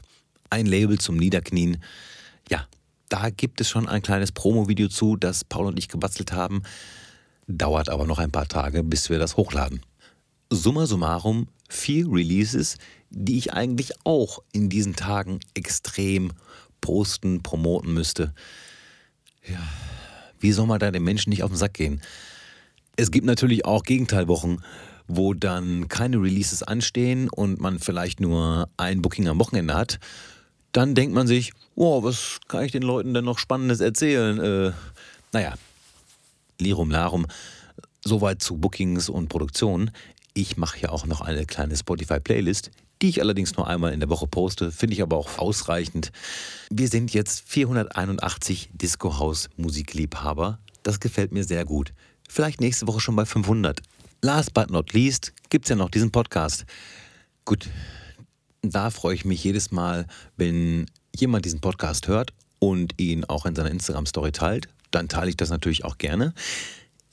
Ein 0.49 0.67
Label 0.67 0.99
zum 0.99 1.17
Niederknien. 1.17 1.83
Ja, 2.49 2.67
da 3.09 3.31
gibt 3.31 3.61
es 3.61 3.69
schon 3.69 3.89
ein 3.89 4.01
kleines 4.01 4.31
Promo-Video 4.31 4.89
zu, 4.89 5.17
das 5.17 5.45
Paul 5.45 5.67
und 5.67 5.79
ich 5.79 5.89
gebastelt 5.89 6.33
haben. 6.33 6.63
Dauert 7.53 7.89
aber 7.89 8.07
noch 8.07 8.21
ein 8.21 8.31
paar 8.31 8.47
Tage, 8.47 8.85
bis 8.85 9.11
wir 9.11 9.19
das 9.19 9.37
hochladen. 9.37 9.81
Summa 10.51 10.87
summarum, 10.87 11.49
vier 11.69 12.07
Releases, 12.07 12.77
die 13.11 13.39
ich 13.39 13.53
eigentlich 13.53 13.93
auch 14.05 14.41
in 14.53 14.69
diesen 14.69 14.95
Tagen 14.95 15.41
extrem 15.55 16.33
posten, 16.81 17.43
promoten 17.43 17.93
müsste. 17.93 18.33
Ja, 19.49 19.59
wie 20.39 20.53
soll 20.53 20.67
man 20.67 20.79
da 20.79 20.93
den 20.93 21.03
Menschen 21.03 21.31
nicht 21.31 21.43
auf 21.43 21.51
den 21.51 21.57
Sack 21.57 21.75
gehen? 21.75 22.01
Es 22.95 23.11
gibt 23.11 23.27
natürlich 23.27 23.65
auch 23.65 23.83
Gegenteilwochen, 23.83 24.63
wo 25.09 25.35
dann 25.35 25.89
keine 25.89 26.19
Releases 26.19 26.63
anstehen 26.63 27.29
und 27.29 27.61
man 27.61 27.81
vielleicht 27.81 28.21
nur 28.21 28.69
ein 28.77 29.03
Booking 29.03 29.27
am 29.27 29.41
Wochenende 29.41 29.75
hat. 29.75 29.99
Dann 30.71 30.95
denkt 30.95 31.17
man 31.17 31.27
sich, 31.27 31.53
oh, 31.75 32.05
was 32.05 32.39
kann 32.47 32.65
ich 32.65 32.71
den 32.71 32.83
Leuten 32.83 33.13
denn 33.13 33.25
noch 33.25 33.41
Spannendes 33.41 33.81
erzählen? 33.81 34.39
Äh, 34.39 34.73
naja, 35.33 35.55
Lirum 36.61 36.91
Larum, 36.91 37.27
soweit 38.05 38.43
zu 38.43 38.57
Bookings 38.57 39.09
und 39.09 39.29
Produktionen. 39.29 39.91
Ich 40.35 40.57
mache 40.57 40.81
ja 40.81 40.91
auch 40.91 41.07
noch 41.07 41.21
eine 41.21 41.45
kleine 41.47 41.77
Spotify-Playlist, 41.77 42.71
die 43.03 43.09
ich 43.09 43.21
allerdings 43.21 43.57
nur 43.57 43.67
einmal 43.67 43.93
in 43.93 44.01
der 44.01 44.11
Woche 44.11 44.27
poste, 44.27 44.71
finde 44.71 44.95
ich 44.95 45.03
aber 45.03 45.17
auch 45.17 45.39
ausreichend. 45.39 46.13
Wir 46.71 46.89
sind 46.89 47.13
jetzt 47.13 47.49
481 47.49 48.71
Disco 48.75 49.19
House 49.19 49.49
Musikliebhaber. 49.57 50.59
Das 50.83 51.01
gefällt 51.01 51.33
mir 51.33 51.45
sehr 51.45 51.65
gut. 51.65 51.93
Vielleicht 52.29 52.61
nächste 52.61 52.87
Woche 52.87 53.01
schon 53.01 53.17
bei 53.17 53.25
500. 53.25 53.81
Last 54.23 54.53
but 54.53 54.71
not 54.71 54.93
least 54.93 55.33
gibt 55.49 55.65
es 55.65 55.71
ja 55.71 55.77
noch 55.77 55.91
diesen 55.91 56.11
Podcast. 56.11 56.67
Gut, 57.45 57.69
da 58.63 58.91
freue 58.91 59.15
ich 59.15 59.25
mich 59.25 59.43
jedes 59.43 59.71
Mal, 59.71 60.07
wenn 60.37 60.87
jemand 61.17 61.45
diesen 61.47 61.61
Podcast 61.61 62.07
hört 62.07 62.33
und 62.59 63.01
ihn 63.01 63.25
auch 63.25 63.47
in 63.47 63.55
seiner 63.55 63.71
Instagram-Story 63.71 64.33
teilt. 64.33 64.69
Dann 64.91 65.09
teile 65.09 65.31
ich 65.31 65.37
das 65.37 65.51
natürlich 65.51 65.85
auch 65.85 65.99
gerne. 65.99 66.35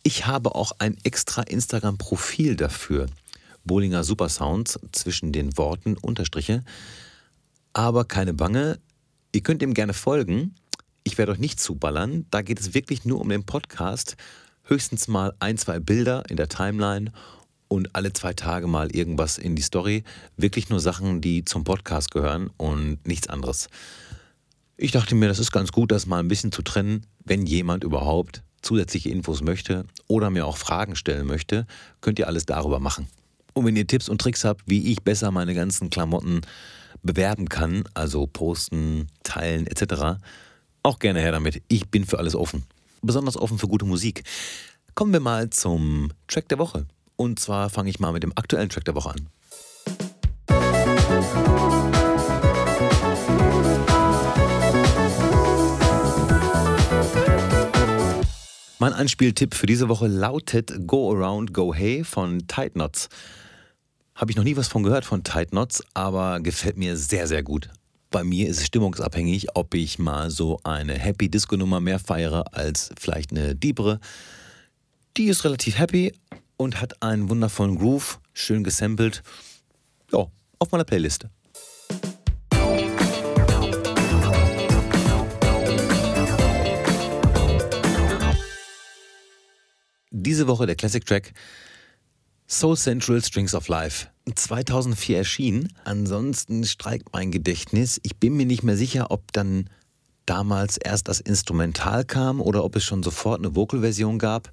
Ich 0.03 0.25
habe 0.25 0.55
auch 0.55 0.71
ein 0.79 0.97
extra 1.03 1.41
Instagram-Profil 1.41 2.55
dafür. 2.55 3.07
Bollinger 3.65 4.03
Supersounds 4.03 4.79
zwischen 4.91 5.33
den 5.33 5.57
Worten 5.57 5.97
Unterstriche. 5.97 6.63
Aber 7.73 8.05
keine 8.05 8.33
Bange, 8.33 8.79
ihr 9.33 9.41
könnt 9.41 9.61
ihm 9.61 9.73
gerne 9.73 9.93
folgen. 9.93 10.55
Ich 11.03 11.17
werde 11.17 11.33
euch 11.33 11.39
nicht 11.39 11.59
zuballern. 11.59 12.25
Da 12.31 12.41
geht 12.41 12.59
es 12.59 12.73
wirklich 12.73 13.05
nur 13.05 13.21
um 13.21 13.29
den 13.29 13.45
Podcast. 13.45 14.15
Höchstens 14.63 15.07
mal 15.07 15.33
ein, 15.39 15.57
zwei 15.57 15.79
Bilder 15.79 16.23
in 16.29 16.37
der 16.37 16.49
Timeline 16.49 17.11
und 17.67 17.95
alle 17.95 18.13
zwei 18.13 18.33
Tage 18.33 18.67
mal 18.67 18.95
irgendwas 18.95 19.37
in 19.37 19.55
die 19.55 19.61
Story. 19.61 20.03
Wirklich 20.37 20.69
nur 20.69 20.79
Sachen, 20.79 21.21
die 21.21 21.45
zum 21.45 21.63
Podcast 21.63 22.11
gehören 22.11 22.49
und 22.57 23.05
nichts 23.05 23.27
anderes. 23.27 23.69
Ich 24.79 24.91
dachte 24.91 25.15
mir, 25.15 25.27
das 25.27 25.39
ist 25.39 25.51
ganz 25.51 25.71
gut, 25.71 25.91
das 25.91 26.05
mal 26.05 26.19
ein 26.19 26.27
bisschen 26.27 26.51
zu 26.51 26.61
trennen, 26.61 27.07
wenn 27.25 27.47
jemand 27.47 27.83
überhaupt 27.83 28.43
zusätzliche 28.61 29.09
Infos 29.09 29.41
möchte 29.41 29.85
oder 30.07 30.29
mir 30.29 30.45
auch 30.45 30.57
Fragen 30.57 30.95
stellen 30.95 31.25
möchte, 31.25 31.65
könnt 31.99 32.19
ihr 32.19 32.27
alles 32.27 32.45
darüber 32.45 32.79
machen. 32.79 33.07
Und 33.53 33.65
wenn 33.65 33.75
ihr 33.75 33.87
Tipps 33.87 34.07
und 34.07 34.21
Tricks 34.21 34.43
habt, 34.43 34.61
wie 34.67 34.91
ich 34.91 35.01
besser 35.01 35.31
meine 35.31 35.55
ganzen 35.55 35.89
Klamotten 35.89 36.41
bewerben 37.01 37.49
kann, 37.49 37.85
also 37.95 38.27
posten, 38.27 39.07
teilen 39.23 39.65
etc., 39.65 40.21
auch 40.83 40.99
gerne 40.99 41.21
her 41.21 41.31
damit. 41.31 41.63
Ich 41.69 41.89
bin 41.89 42.05
für 42.05 42.19
alles 42.19 42.35
offen. 42.35 42.63
Besonders 43.01 43.35
offen 43.35 43.57
für 43.57 43.67
gute 43.67 43.85
Musik. 43.85 44.25
Kommen 44.93 45.11
wir 45.11 45.19
mal 45.19 45.49
zum 45.49 46.11
Track 46.27 46.49
der 46.49 46.59
Woche. 46.59 46.85
Und 47.15 47.39
zwar 47.39 47.71
fange 47.71 47.89
ich 47.89 47.99
mal 47.99 48.13
mit 48.13 48.21
dem 48.21 48.33
aktuellen 48.35 48.69
Track 48.69 48.85
der 48.85 48.93
Woche 48.93 49.09
an. 49.09 49.27
Mein 58.79 58.93
Anspieltipp 58.93 59.55
für 59.55 59.65
diese 59.65 59.89
Woche 59.89 60.05
lautet 60.05 60.85
Go 60.85 61.11
Around, 61.11 61.51
Go 61.51 61.73
Hey 61.73 62.03
von 62.03 62.47
Tight 62.47 62.73
Knots. 62.73 63.09
Habe 64.13 64.29
ich 64.29 64.37
noch 64.37 64.43
nie 64.43 64.55
was 64.55 64.67
von 64.67 64.83
gehört 64.83 65.03
von 65.03 65.23
Tight 65.23 65.49
Knots, 65.49 65.81
aber 65.95 66.39
gefällt 66.41 66.77
mir 66.77 66.95
sehr, 66.95 67.25
sehr 67.25 67.41
gut. 67.41 67.71
Bei 68.11 68.23
mir 68.23 68.47
ist 68.47 68.59
es 68.59 68.67
stimmungsabhängig, 68.67 69.55
ob 69.55 69.73
ich 69.73 69.97
mal 69.97 70.29
so 70.29 70.59
eine 70.63 70.93
Happy 70.93 71.27
Disco 71.27 71.57
Nummer 71.57 71.79
mehr 71.79 71.97
feiere 71.97 72.53
als 72.53 72.91
vielleicht 72.99 73.31
eine 73.31 73.55
diebere. 73.55 73.99
Die 75.17 75.25
ist 75.25 75.43
relativ 75.43 75.79
happy 75.79 76.13
und 76.55 76.79
hat 76.79 77.01
einen 77.01 77.31
wundervollen 77.31 77.79
Groove, 77.79 78.19
schön 78.33 78.63
gesampelt. 78.63 79.23
Ja, 80.11 80.27
auf 80.59 80.71
meiner 80.71 80.83
Playliste. 80.83 81.31
Diese 90.11 90.47
Woche 90.47 90.65
der 90.65 90.75
Classic 90.75 91.05
Track 91.05 91.33
Soul 92.49 92.77
Central 92.77 93.21
Strings 93.21 93.53
of 93.53 93.67
Life. 93.67 94.07
2004 94.33 95.17
erschienen. 95.17 95.73
Ansonsten 95.83 96.63
streikt 96.63 97.11
mein 97.11 97.29
Gedächtnis. 97.31 97.99
Ich 98.03 98.15
bin 98.15 98.37
mir 98.37 98.45
nicht 98.45 98.63
mehr 98.63 98.77
sicher, 98.77 99.11
ob 99.11 99.33
dann 99.33 99.69
damals 100.25 100.77
erst 100.77 101.09
das 101.09 101.19
Instrumental 101.19 102.05
kam 102.05 102.39
oder 102.39 102.63
ob 102.63 102.75
es 102.77 102.85
schon 102.85 103.03
sofort 103.03 103.39
eine 103.39 103.55
Vocal-Version 103.55 104.17
gab. 104.17 104.51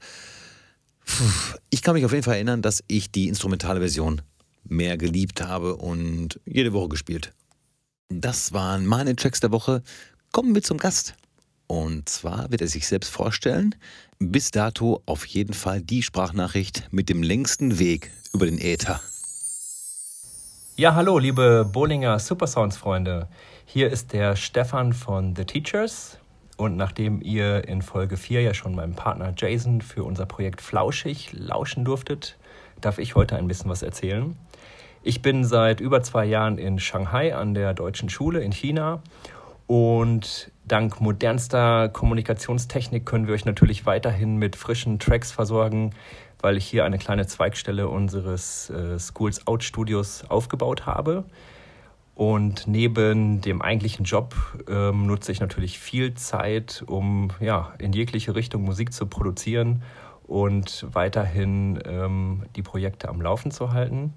Ich 1.70 1.82
kann 1.82 1.94
mich 1.94 2.04
auf 2.04 2.12
jeden 2.12 2.24
Fall 2.24 2.34
erinnern, 2.34 2.62
dass 2.62 2.82
ich 2.88 3.12
die 3.12 3.28
instrumentale 3.28 3.80
Version 3.80 4.22
mehr 4.64 4.96
geliebt 4.96 5.42
habe 5.42 5.76
und 5.76 6.40
jede 6.46 6.72
Woche 6.72 6.88
gespielt. 6.88 7.32
Das 8.08 8.52
waren 8.52 8.86
meine 8.86 9.14
Tracks 9.14 9.40
der 9.40 9.52
Woche. 9.52 9.82
Kommen 10.32 10.54
wir 10.54 10.62
zum 10.62 10.78
Gast. 10.78 11.14
Und 11.74 12.08
zwar 12.08 12.52
wird 12.52 12.60
er 12.60 12.68
sich 12.68 12.86
selbst 12.86 13.10
vorstellen. 13.10 13.74
Bis 14.20 14.52
dato 14.52 15.02
auf 15.06 15.26
jeden 15.26 15.54
Fall 15.54 15.80
die 15.80 16.04
Sprachnachricht 16.04 16.86
mit 16.92 17.08
dem 17.08 17.20
längsten 17.20 17.80
Weg 17.80 18.12
über 18.32 18.46
den 18.46 18.60
Äther. 18.60 19.00
Ja, 20.76 20.94
hallo, 20.94 21.18
liebe 21.18 21.68
Bollinger 21.72 22.20
Supersounds-Freunde. 22.20 23.26
Hier 23.66 23.90
ist 23.90 24.12
der 24.12 24.36
Stefan 24.36 24.92
von 24.92 25.34
The 25.34 25.46
Teachers. 25.46 26.18
Und 26.56 26.76
nachdem 26.76 27.20
ihr 27.20 27.66
in 27.66 27.82
Folge 27.82 28.16
4 28.16 28.42
ja 28.42 28.54
schon 28.54 28.76
meinem 28.76 28.94
Partner 28.94 29.34
Jason 29.36 29.80
für 29.80 30.04
unser 30.04 30.26
Projekt 30.26 30.60
Flauschig 30.60 31.32
lauschen 31.32 31.84
durftet, 31.84 32.36
darf 32.82 32.98
ich 32.98 33.16
heute 33.16 33.34
ein 33.34 33.48
bisschen 33.48 33.68
was 33.68 33.82
erzählen. 33.82 34.36
Ich 35.02 35.22
bin 35.22 35.44
seit 35.44 35.80
über 35.80 36.04
zwei 36.04 36.24
Jahren 36.24 36.56
in 36.56 36.78
Shanghai 36.78 37.34
an 37.34 37.52
der 37.52 37.74
Deutschen 37.74 38.10
Schule 38.10 38.42
in 38.42 38.52
China 38.52 39.02
und 39.66 40.50
dank 40.66 41.00
modernster 41.00 41.88
Kommunikationstechnik 41.88 43.06
können 43.06 43.26
wir 43.26 43.34
euch 43.34 43.44
natürlich 43.44 43.86
weiterhin 43.86 44.36
mit 44.36 44.56
frischen 44.56 44.98
Tracks 44.98 45.32
versorgen, 45.32 45.94
weil 46.40 46.56
ich 46.56 46.66
hier 46.66 46.84
eine 46.84 46.98
kleine 46.98 47.26
Zweigstelle 47.26 47.88
unseres 47.88 48.70
äh, 48.70 48.98
Schools 48.98 49.46
Out 49.46 49.64
Studios 49.64 50.24
aufgebaut 50.28 50.86
habe. 50.86 51.24
Und 52.14 52.68
neben 52.68 53.40
dem 53.40 53.60
eigentlichen 53.60 54.04
Job 54.04 54.36
ähm, 54.68 55.06
nutze 55.06 55.32
ich 55.32 55.40
natürlich 55.40 55.80
viel 55.80 56.14
Zeit, 56.14 56.84
um 56.86 57.30
ja, 57.40 57.72
in 57.78 57.92
jegliche 57.92 58.36
Richtung 58.36 58.62
Musik 58.62 58.92
zu 58.92 59.06
produzieren 59.06 59.82
und 60.26 60.86
weiterhin 60.92 61.82
ähm, 61.84 62.44
die 62.54 62.62
Projekte 62.62 63.08
am 63.08 63.20
Laufen 63.20 63.50
zu 63.50 63.72
halten. 63.72 64.14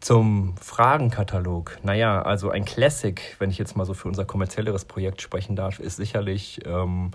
Zum 0.00 0.54
Fragenkatalog. 0.56 1.78
Naja, 1.82 2.22
also 2.22 2.48
ein 2.48 2.64
Classic, 2.64 3.36
wenn 3.38 3.50
ich 3.50 3.58
jetzt 3.58 3.76
mal 3.76 3.84
so 3.84 3.92
für 3.92 4.08
unser 4.08 4.24
kommerzielleres 4.24 4.86
Projekt 4.86 5.20
sprechen 5.20 5.56
darf, 5.56 5.78
ist 5.78 5.96
sicherlich 5.96 6.60
ähm, 6.64 7.10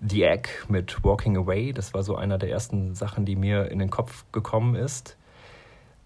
The 0.00 0.22
Egg 0.22 0.48
mit 0.68 1.02
Walking 1.02 1.36
Away. 1.36 1.72
Das 1.72 1.92
war 1.92 2.04
so 2.04 2.14
einer 2.14 2.38
der 2.38 2.50
ersten 2.50 2.94
Sachen, 2.94 3.24
die 3.24 3.34
mir 3.34 3.70
in 3.72 3.80
den 3.80 3.90
Kopf 3.90 4.24
gekommen 4.30 4.76
ist. 4.76 5.16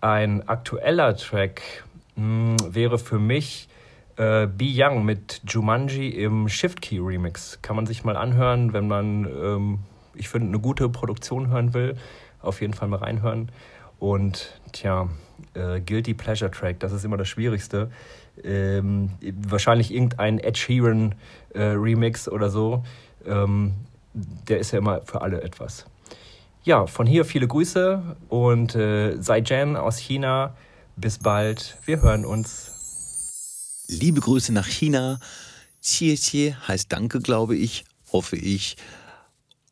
Ein 0.01 0.49
aktueller 0.49 1.15
Track 1.15 1.85
mh, 2.17 2.57
hm, 2.63 2.75
wäre 2.75 2.99
für 2.99 3.19
mich 3.19 3.69
äh, 4.17 4.47
Be 4.47 4.67
Young 4.67 5.05
mit 5.05 5.43
Jumanji 5.47 6.09
im 6.09 6.49
Shift 6.49 6.81
Key 6.81 7.01
Remix. 7.01 7.59
Kann 7.61 7.77
man 7.77 7.85
sich 7.85 8.03
mal 8.03 8.17
anhören, 8.17 8.73
wenn 8.73 8.89
man, 8.89 9.27
ähm, 9.27 9.79
ich 10.15 10.31
finde, 10.31 10.49
eine 10.49 10.59
gute 10.59 10.89
Produktion 10.89 11.49
hören 11.49 11.75
will. 11.75 11.97
Auf 12.41 12.63
jeden 12.63 12.73
Fall 12.73 12.89
mal 12.89 13.01
reinhören. 13.01 13.51
Und 14.05 14.61
tja, 14.73 15.09
äh, 15.55 15.81
Guilty 15.81 16.13
Pleasure 16.13 16.51
Track, 16.51 16.79
das 16.81 16.93
ist 16.93 17.07
immer 17.07 17.17
das 17.17 17.27
Schwierigste. 17.27 17.91
Ähm, 18.43 19.09
wahrscheinlich 19.49 19.95
irgendein 19.95 20.39
Ed 20.41 20.59
Sheeran 20.59 21.15
äh, 21.55 21.63
Remix 21.63 22.29
oder 22.29 22.51
so. 22.51 22.85
Ähm, 23.25 23.73
der 24.13 24.59
ist 24.59 24.73
ja 24.73 24.79
immer 24.81 25.01
für 25.07 25.23
alle 25.23 25.41
etwas. 25.41 25.87
Ja, 26.65 26.87
von 26.87 27.07
hier 27.07 27.25
viele 27.25 27.49
Grüße 27.49 28.17
und 28.29 28.75
äh, 28.75 29.15
Jen 29.17 29.75
aus 29.75 29.97
China. 29.97 30.55
Bis 30.97 31.17
bald. 31.17 31.79
Wir 31.87 32.03
hören 32.03 32.27
uns. 32.27 33.87
Liebe 33.89 34.21
Grüße 34.21 34.53
nach 34.53 34.67
China. 34.67 35.19
Xie 35.81 36.15
Xie 36.15 36.55
heißt 36.69 36.93
Danke, 36.93 37.21
glaube 37.21 37.57
ich, 37.57 37.87
hoffe 38.13 38.37
ich. 38.37 38.77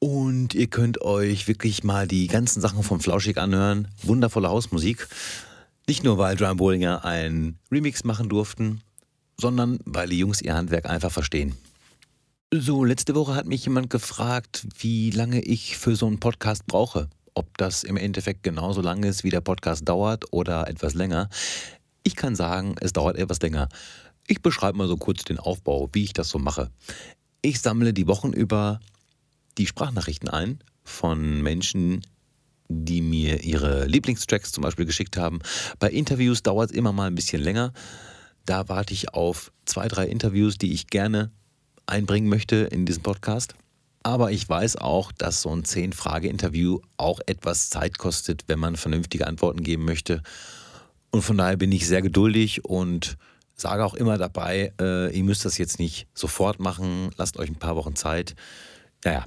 Und 0.03 0.53
ihr 0.55 0.67
könnt 0.67 1.01
euch 1.03 1.47
wirklich 1.47 1.85
mal 1.85 2.09
die 2.09 2.27
ganzen 2.27 2.61
Sachen 2.61 2.83
vom 2.83 2.99
Flauschig 2.99 3.39
anhören. 3.39 3.87
Wundervolle 4.03 4.49
Hausmusik. 4.49 5.07
Nicht 5.87 6.03
nur, 6.03 6.19
weil 6.19 6.35
Drum 6.35 6.57
Bollinger 6.57 7.05
einen 7.05 7.61
Remix 7.71 8.03
machen 8.03 8.29
durften, 8.29 8.81
sondern 9.41 9.79
weil 9.85 10.09
die 10.09 10.19
Jungs 10.19 10.43
ihr 10.43 10.57
Handwerk 10.57 10.87
einfach 10.87 11.13
verstehen. 11.13 11.55
So, 12.53 12.83
letzte 12.83 13.15
Woche 13.15 13.37
hat 13.37 13.47
mich 13.47 13.65
jemand 13.65 13.91
gefragt, 13.91 14.67
wie 14.77 15.13
lange 15.13 15.41
ich 15.41 15.79
für 15.79 15.95
so 15.95 16.09
einen 16.09 16.19
Podcast 16.19 16.67
brauche. 16.67 17.09
Ob 17.35 17.57
das 17.57 17.85
im 17.85 17.97
Endeffekt 17.97 18.43
genauso 18.43 18.81
lang 18.81 19.05
ist, 19.05 19.23
wie 19.23 19.31
der 19.31 19.41
Podcast 19.41 19.89
dauert 19.89 20.25
oder 20.33 20.67
etwas 20.67 20.95
länger. 20.95 21.29
Ich 22.03 22.17
kann 22.17 22.35
sagen, 22.35 22.75
es 22.81 22.93
dauert 22.93 23.19
etwas 23.19 23.41
länger. 23.41 23.69
Ich 24.27 24.43
beschreibe 24.43 24.79
mal 24.79 24.89
so 24.89 24.97
kurz 24.97 25.23
den 25.23 25.39
Aufbau, 25.39 25.91
wie 25.93 26.03
ich 26.03 26.13
das 26.13 26.29
so 26.29 26.41
mache. 26.41 26.73
Ich 27.41 27.61
sammle 27.61 27.93
die 27.93 28.09
Wochen 28.09 28.33
über 28.33 28.81
die 29.59 29.67
Sprachnachrichten 29.67 30.29
ein 30.29 30.63
von 30.85 31.43
Menschen, 31.43 32.03
die 32.69 33.03
mir 33.03 33.43
ihre 33.43 33.87
Lieblingstracks 33.87 34.53
zum 34.53 34.63
Beispiel 34.63 34.87
geschickt 34.87 35.17
haben. 35.17 35.41
Bei 35.79 35.91
Interviews 35.91 36.43
dauert 36.43 36.71
es 36.71 36.77
immer 36.77 36.93
mal 36.93 37.07
ein 37.07 37.15
bisschen 37.15 37.43
länger. 37.43 37.73
Da 38.47 38.69
warte 38.69 38.93
ich 38.93 39.15
auf 39.15 39.53
zwei, 39.67 39.89
drei 39.89 40.07
Interviews, 40.07 40.59
die 40.59 40.73
ich 40.73 40.89
gerne 40.89 41.31
einbringen 41.87 42.29
möchte 42.29 42.57
in 42.57 42.87
diesen 42.87 43.03
Podcast. 43.03 43.55
Aber 44.03 44.33
ich 44.33 44.49
weiß 44.49 44.77
auch, 44.77 45.13
dass 45.13 45.43
so 45.43 45.55
ein 45.55 45.63
10-Frage-Interview 45.63 46.81
auch 46.97 47.21
etwas 47.27 47.71
Zeit 47.71 47.99
kostet, 47.99 48.45
wenn 48.49 48.59
man 48.59 48.77
vernünftige 48.77 49.27
Antworten 49.27 49.63
geben 49.63 49.85
möchte. 49.85 50.23
Und 51.11 51.23
von 51.23 51.37
daher 51.37 51.57
bin 51.57 51.71
ich 51.71 51.87
sehr 51.87 52.03
geduldig 52.03 52.65
und 52.65 53.17
sage 53.55 53.85
auch 53.85 53.95
immer 53.95 54.19
dabei, 54.19 54.73
äh, 54.81 55.17
ihr 55.17 55.23
müsst 55.23 55.45
das 55.45 55.59
jetzt 55.59 55.79
nicht 55.79 56.09
sofort 56.15 56.59
machen, 56.59 57.11
lasst 57.17 57.37
euch 57.37 57.49
ein 57.49 57.59
paar 57.59 57.77
Wochen 57.77 57.95
Zeit. 57.95 58.35
Naja, 59.05 59.25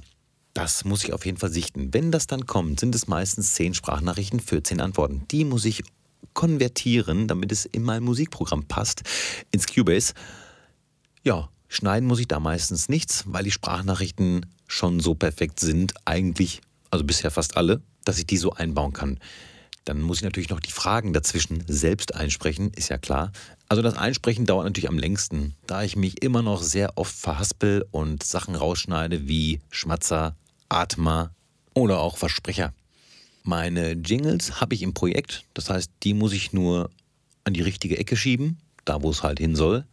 das 0.56 0.86
muss 0.86 1.04
ich 1.04 1.12
auf 1.12 1.26
jeden 1.26 1.36
Fall 1.36 1.52
sichten. 1.52 1.92
Wenn 1.92 2.10
das 2.10 2.26
dann 2.26 2.46
kommt, 2.46 2.80
sind 2.80 2.94
es 2.94 3.08
meistens 3.08 3.52
zehn 3.54 3.74
Sprachnachrichten 3.74 4.40
für 4.40 4.62
zehn 4.62 4.80
Antworten. 4.80 5.26
Die 5.30 5.44
muss 5.44 5.66
ich 5.66 5.82
konvertieren, 6.32 7.28
damit 7.28 7.52
es 7.52 7.66
in 7.66 7.82
mein 7.82 8.02
Musikprogramm 8.02 8.64
passt, 8.64 9.02
ins 9.50 9.66
Cubase. 9.66 10.14
Ja, 11.22 11.50
schneiden 11.68 12.08
muss 12.08 12.20
ich 12.20 12.28
da 12.28 12.40
meistens 12.40 12.88
nichts, 12.88 13.24
weil 13.26 13.44
die 13.44 13.50
Sprachnachrichten 13.50 14.46
schon 14.66 14.98
so 15.00 15.14
perfekt 15.14 15.60
sind, 15.60 15.92
eigentlich, 16.06 16.62
also 16.90 17.04
bisher 17.04 17.30
fast 17.30 17.56
alle, 17.58 17.82
dass 18.04 18.18
ich 18.18 18.26
die 18.26 18.38
so 18.38 18.52
einbauen 18.52 18.94
kann. 18.94 19.20
Dann 19.84 20.00
muss 20.00 20.18
ich 20.18 20.24
natürlich 20.24 20.50
noch 20.50 20.60
die 20.60 20.72
Fragen 20.72 21.12
dazwischen 21.12 21.64
selbst 21.68 22.14
einsprechen, 22.14 22.72
ist 22.74 22.88
ja 22.88 22.98
klar. 22.98 23.30
Also 23.68 23.82
das 23.82 23.96
Einsprechen 23.96 24.46
dauert 24.46 24.64
natürlich 24.64 24.88
am 24.88 24.98
längsten, 24.98 25.54
da 25.66 25.82
ich 25.82 25.96
mich 25.96 26.22
immer 26.22 26.42
noch 26.42 26.62
sehr 26.62 26.96
oft 26.96 27.14
verhaspel 27.14 27.86
und 27.90 28.22
Sachen 28.22 28.56
rausschneide 28.56 29.28
wie 29.28 29.60
Schmatzer, 29.70 30.34
Atma 30.68 31.30
oder 31.74 32.00
auch 32.00 32.16
Versprecher. 32.16 32.72
Meine 33.42 33.92
Jingles 33.92 34.60
habe 34.60 34.74
ich 34.74 34.82
im 34.82 34.94
Projekt, 34.94 35.44
das 35.54 35.70
heißt, 35.70 35.90
die 36.02 36.14
muss 36.14 36.32
ich 36.32 36.52
nur 36.52 36.90
an 37.44 37.54
die 37.54 37.62
richtige 37.62 37.98
Ecke 37.98 38.16
schieben, 38.16 38.58
da 38.84 39.02
wo 39.02 39.10
es 39.10 39.22
halt 39.22 39.38
hin 39.38 39.54
soll. 39.54 39.84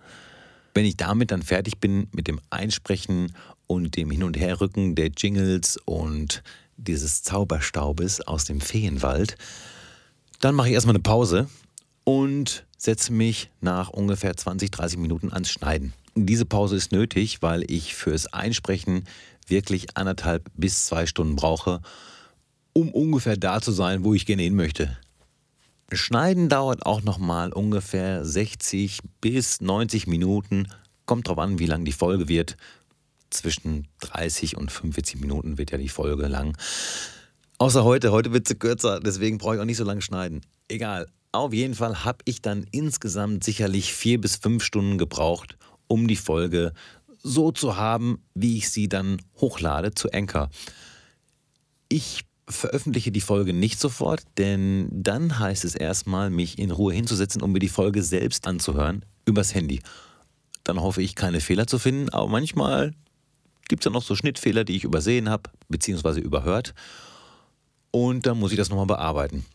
Wenn 0.74 0.86
ich 0.86 0.98
damit 0.98 1.30
dann 1.30 1.44
fertig 1.44 1.78
bin 1.78 2.08
mit 2.12 2.28
dem 2.28 2.40
Einsprechen 2.50 3.36
und 3.68 3.96
dem 3.96 4.10
Hin- 4.10 4.24
und 4.24 4.38
Herrücken 4.40 4.96
der 4.96 5.10
Jingles 5.16 5.78
und 5.86 6.42
dieses 6.78 7.22
Zauberstaubes 7.22 8.22
aus 8.22 8.46
dem 8.46 8.60
Feenwald, 8.60 9.38
Dann 10.40 10.56
mache 10.56 10.68
ich 10.68 10.74
erstmal 10.74 10.96
eine 10.96 11.04
Pause 11.04 11.48
und 12.04 12.66
setze 12.78 13.14
mich 13.14 13.50
nach 13.62 13.90
ungefähr 13.90 14.36
20, 14.36 14.72
30 14.72 15.00
Minuten 15.00 15.32
ans 15.32 15.50
Schneiden. 15.50 15.94
Diese 16.16 16.46
Pause 16.46 16.76
ist 16.76 16.92
nötig, 16.92 17.42
weil 17.42 17.64
ich 17.72 17.96
fürs 17.96 18.28
Einsprechen 18.34 19.06
wirklich 19.50 19.96
anderthalb 19.98 20.50
bis 20.56 20.86
zwei 20.86 21.06
Stunden 21.06 21.36
brauche, 21.36 21.82
um 22.74 22.92
ungefähr 22.92 23.38
da 23.38 23.62
zu 23.62 23.72
sein, 23.72 24.04
wo 24.04 24.14
ich 24.14 24.26
gerne 24.26 24.44
hin 24.44 24.56
möchte. 24.56 24.98
Schneiden 25.92 26.50
dauert 26.50 26.86
auch 26.86 27.04
nochmal 27.04 27.54
ungefähr 27.54 28.26
60 28.26 29.00
bis 29.22 29.62
90 29.62 30.08
Minuten. 30.08 30.68
Kommt 31.06 31.28
drauf 31.28 31.38
an, 31.38 31.60
wie 31.60 31.66
lang 31.66 31.86
die 31.86 31.92
Folge 31.92 32.28
wird. 32.28 32.58
Zwischen 33.30 33.88
30 34.00 34.58
und 34.58 34.72
45 34.72 35.20
Minuten 35.20 35.58
wird 35.58 35.72
ja 35.72 35.78
die 35.78 35.90
Folge 35.90 36.28
lang. 36.28 36.58
Außer 37.58 37.84
heute, 37.84 38.12
heute 38.12 38.34
wird 38.34 38.48
sie 38.48 38.56
kürzer, 38.56 39.00
deswegen 39.00 39.38
brauche 39.38 39.56
ich 39.56 39.62
auch 39.62 39.66
nicht 39.66 39.78
so 39.78 39.84
lange 39.84 40.02
schneiden. 40.02 40.42
Egal. 40.68 41.08
Auf 41.32 41.54
jeden 41.54 41.74
Fall 41.74 42.04
habe 42.04 42.20
ich 42.26 42.42
dann 42.42 42.66
insgesamt 42.72 43.44
sicherlich 43.44 43.94
vier 43.94 44.22
bis 44.22 44.36
fünf 44.36 44.64
Stunden 44.64 44.98
gebraucht, 44.98 45.58
um 45.88 46.08
die 46.08 46.16
Folge 46.16 46.74
so 47.24 47.52
zu 47.52 47.78
haben, 47.78 48.22
wie 48.36 48.58
ich 48.58 48.70
sie 48.70 48.90
dann 48.90 49.22
hochlade 49.40 49.94
zu 49.94 50.12
Anchor. 50.12 50.50
Ich 51.90 52.26
veröffentliche 52.48 53.12
die 53.12 53.22
Folge 53.22 53.54
nicht 53.54 53.80
sofort, 53.80 54.24
denn 54.38 54.90
dann 54.92 55.40
heißt 55.40 55.64
es 55.64 55.76
erstmal, 55.76 56.30
mich 56.30 56.60
in 56.60 56.72
Ruhe 56.72 56.94
hinzusetzen, 56.94 57.42
um 57.42 57.54
mir 57.54 57.60
die 57.60 57.70
Folge 57.70 58.04
selbst 58.04 58.46
anzuhören, 58.46 59.06
übers 59.26 59.56
Handy. 59.56 59.82
Dann 60.66 60.82
hoffe 60.82 61.02
ich, 61.02 61.16
keine 61.16 61.40
Fehler 61.40 61.68
zu 61.68 61.80
finden, 61.80 62.10
aber 62.10 62.28
manchmal 62.28 62.94
gibt 63.70 63.84
es 63.84 63.86
ja 63.86 63.92
noch 63.92 64.04
so 64.04 64.16
Schnittfehler, 64.16 64.66
die 64.66 64.76
ich 64.76 64.84
übersehen 64.84 65.30
habe, 65.30 65.50
beziehungsweise 65.70 66.20
überhört. 66.20 66.74
Und 67.92 68.26
dann 68.26 68.40
muss 68.40 68.52
ich 68.52 68.58
das 68.58 68.70
nochmal 68.70 68.88
bearbeiten. 68.88 69.46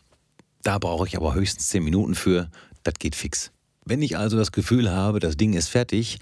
Da 0.63 0.77
brauche 0.77 1.07
ich 1.07 1.15
aber 1.15 1.35
höchstens 1.35 1.67
10 1.69 1.83
Minuten 1.83 2.15
für, 2.15 2.49
das 2.83 2.95
geht 2.95 3.15
fix. 3.15 3.51
Wenn 3.85 4.01
ich 4.01 4.17
also 4.17 4.37
das 4.37 4.51
Gefühl 4.51 4.91
habe, 4.91 5.19
das 5.19 5.37
Ding 5.37 5.53
ist 5.53 5.67
fertig, 5.67 6.19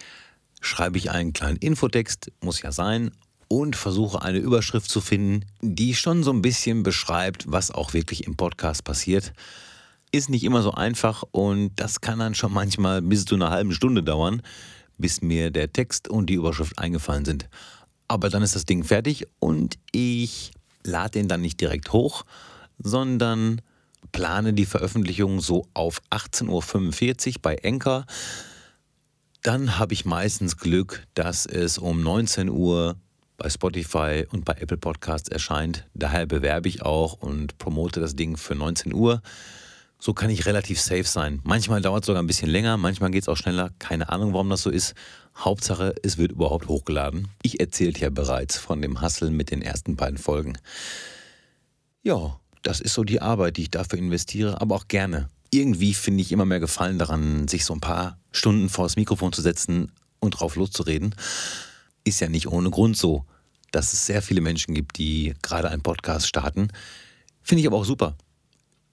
schreibe 0.62 0.98
ich 0.98 1.12
einen 1.12 1.34
kleinen 1.34 1.58
Infotext, 1.58 2.32
muss 2.42 2.62
ja 2.62 2.72
sein, 2.72 3.12
und 3.48 3.76
versuche 3.76 4.22
eine 4.22 4.40
Überschrift 4.40 4.90
zu 4.90 5.02
finden, 5.02 5.46
die 5.62 5.96
schon 5.96 6.24
so 6.24 6.32
ein 6.32 6.42
bisschen 6.42 6.84
beschreibt, 6.84 7.50
was 7.50 7.72
auch 7.72 7.94
wirklich 7.94 8.26
im 8.26 8.36
Podcast 8.36 8.84
passiert. 8.84 9.34
Ist 10.12 10.30
nicht 10.30 10.44
immer 10.44 10.62
so 10.62 10.72
einfach 10.72 11.24
und 11.32 11.72
das 11.76 12.02
kann 12.02 12.20
dann 12.20 12.36
schon 12.36 12.54
manchmal 12.54 13.02
bis 13.02 13.26
zu 13.26 13.36
einer 13.36 13.50
halben 13.50 13.72
Stunde 13.72 14.04
dauern, 14.04 14.42
bis 14.98 15.22
mir 15.22 15.52
der 15.52 15.72
Text 15.72 16.10
und 16.10 16.30
die 16.30 16.36
Überschrift 16.36 16.78
eingefallen 16.78 17.26
sind. 17.26 17.48
Aber 18.08 18.30
dann 18.30 18.42
ist 18.42 18.56
das 18.56 18.66
Ding 18.66 18.84
fertig 18.84 19.28
und 19.40 19.78
ich 19.92 20.52
lade 20.84 21.12
den 21.12 21.28
dann 21.28 21.42
nicht 21.42 21.60
direkt 21.60 21.92
hoch, 21.92 22.24
sondern 22.80 23.62
plane 24.12 24.54
die 24.54 24.66
Veröffentlichung 24.66 25.42
so 25.42 25.68
auf 25.74 26.02
18.45 26.10 27.28
Uhr 27.28 27.42
bei 27.42 27.56
Enker. 27.56 28.06
Dann 29.42 29.80
habe 29.80 29.94
ich 29.94 30.06
meistens 30.06 30.58
Glück, 30.58 31.06
dass 31.14 31.46
es 31.46 31.78
um 31.78 32.02
19 32.02 32.50
Uhr 32.50 32.98
bei 33.38 33.50
Spotify 33.50 34.26
und 34.32 34.46
bei 34.46 34.54
Apple 34.54 34.78
Podcasts 34.78 35.30
erscheint. 35.30 35.86
Daher 35.94 36.26
bewerbe 36.26 36.68
ich 36.68 36.82
auch 36.82 37.14
und 37.14 37.58
promote 37.58 38.00
das 38.00 38.16
Ding 38.16 38.36
für 38.36 38.56
19 38.56 38.94
Uhr. 38.94 39.22
So 40.00 40.14
kann 40.14 40.30
ich 40.30 40.46
relativ 40.46 40.80
safe 40.80 41.04
sein. 41.04 41.40
Manchmal 41.44 41.82
dauert 41.82 42.04
es 42.04 42.08
sogar 42.08 42.22
ein 42.22 42.28
bisschen 42.28 42.50
länger, 42.50 42.78
manchmal 42.78 43.10
geht 43.12 43.24
es 43.24 43.30
auch 43.30 43.38
schneller. 43.38 43.72
Keine 43.80 44.10
Ahnung, 44.10 44.34
warum 44.34 44.50
das 44.50 44.62
so 44.62 44.70
ist. 44.70 44.94
Hauptsache, 45.36 45.96
es 46.04 46.18
wird 46.18 46.32
überhaupt 46.32 46.68
hochgeladen. 46.68 47.30
Ich 47.42 47.60
erzählte 47.60 48.02
ja 48.02 48.10
bereits 48.10 48.58
von 48.58 48.82
dem 48.82 49.02
Hustle 49.02 49.32
mit 49.32 49.52
den 49.52 49.62
ersten 49.62 49.96
beiden 49.96 50.18
Folgen. 50.18 50.58
Ja, 52.04 52.40
das 52.64 52.80
ist 52.80 52.94
so 52.94 53.04
die 53.04 53.22
Arbeit, 53.22 53.58
die 53.58 53.64
ich 53.64 53.72
dafür 53.72 54.00
investiere, 54.00 54.62
aber 54.62 54.76
auch 54.76 54.88
gerne. 54.88 55.30
Irgendwie 55.52 55.94
finde 55.94 56.22
ich 56.22 56.32
immer 56.32 56.46
mehr 56.46 56.60
Gefallen 56.60 57.00
daran, 57.00 57.48
sich 57.48 57.66
so 57.66 57.74
ein 57.74 57.82
paar 57.82 58.18
Stunden 58.32 58.70
vor 58.70 58.86
das 58.86 58.96
Mikrofon 58.96 59.34
zu 59.34 59.42
setzen 59.42 59.92
und 60.20 60.32
drauf 60.32 60.56
loszureden. 60.56 61.16
Ist 62.04 62.20
ja 62.20 62.30
nicht 62.30 62.48
ohne 62.48 62.70
Grund 62.70 62.98
so, 62.98 63.26
dass 63.72 63.94
es 63.94 64.06
sehr 64.06 64.22
viele 64.22 64.42
Menschen 64.42 64.74
gibt, 64.74 64.98
die 64.98 65.34
gerade 65.42 65.70
einen 65.70 65.84
Podcast 65.84 66.28
starten. 66.28 66.70
Finde 67.42 67.62
ich 67.62 67.68
aber 67.68 67.78
auch 67.78 67.86
super. 67.86 68.18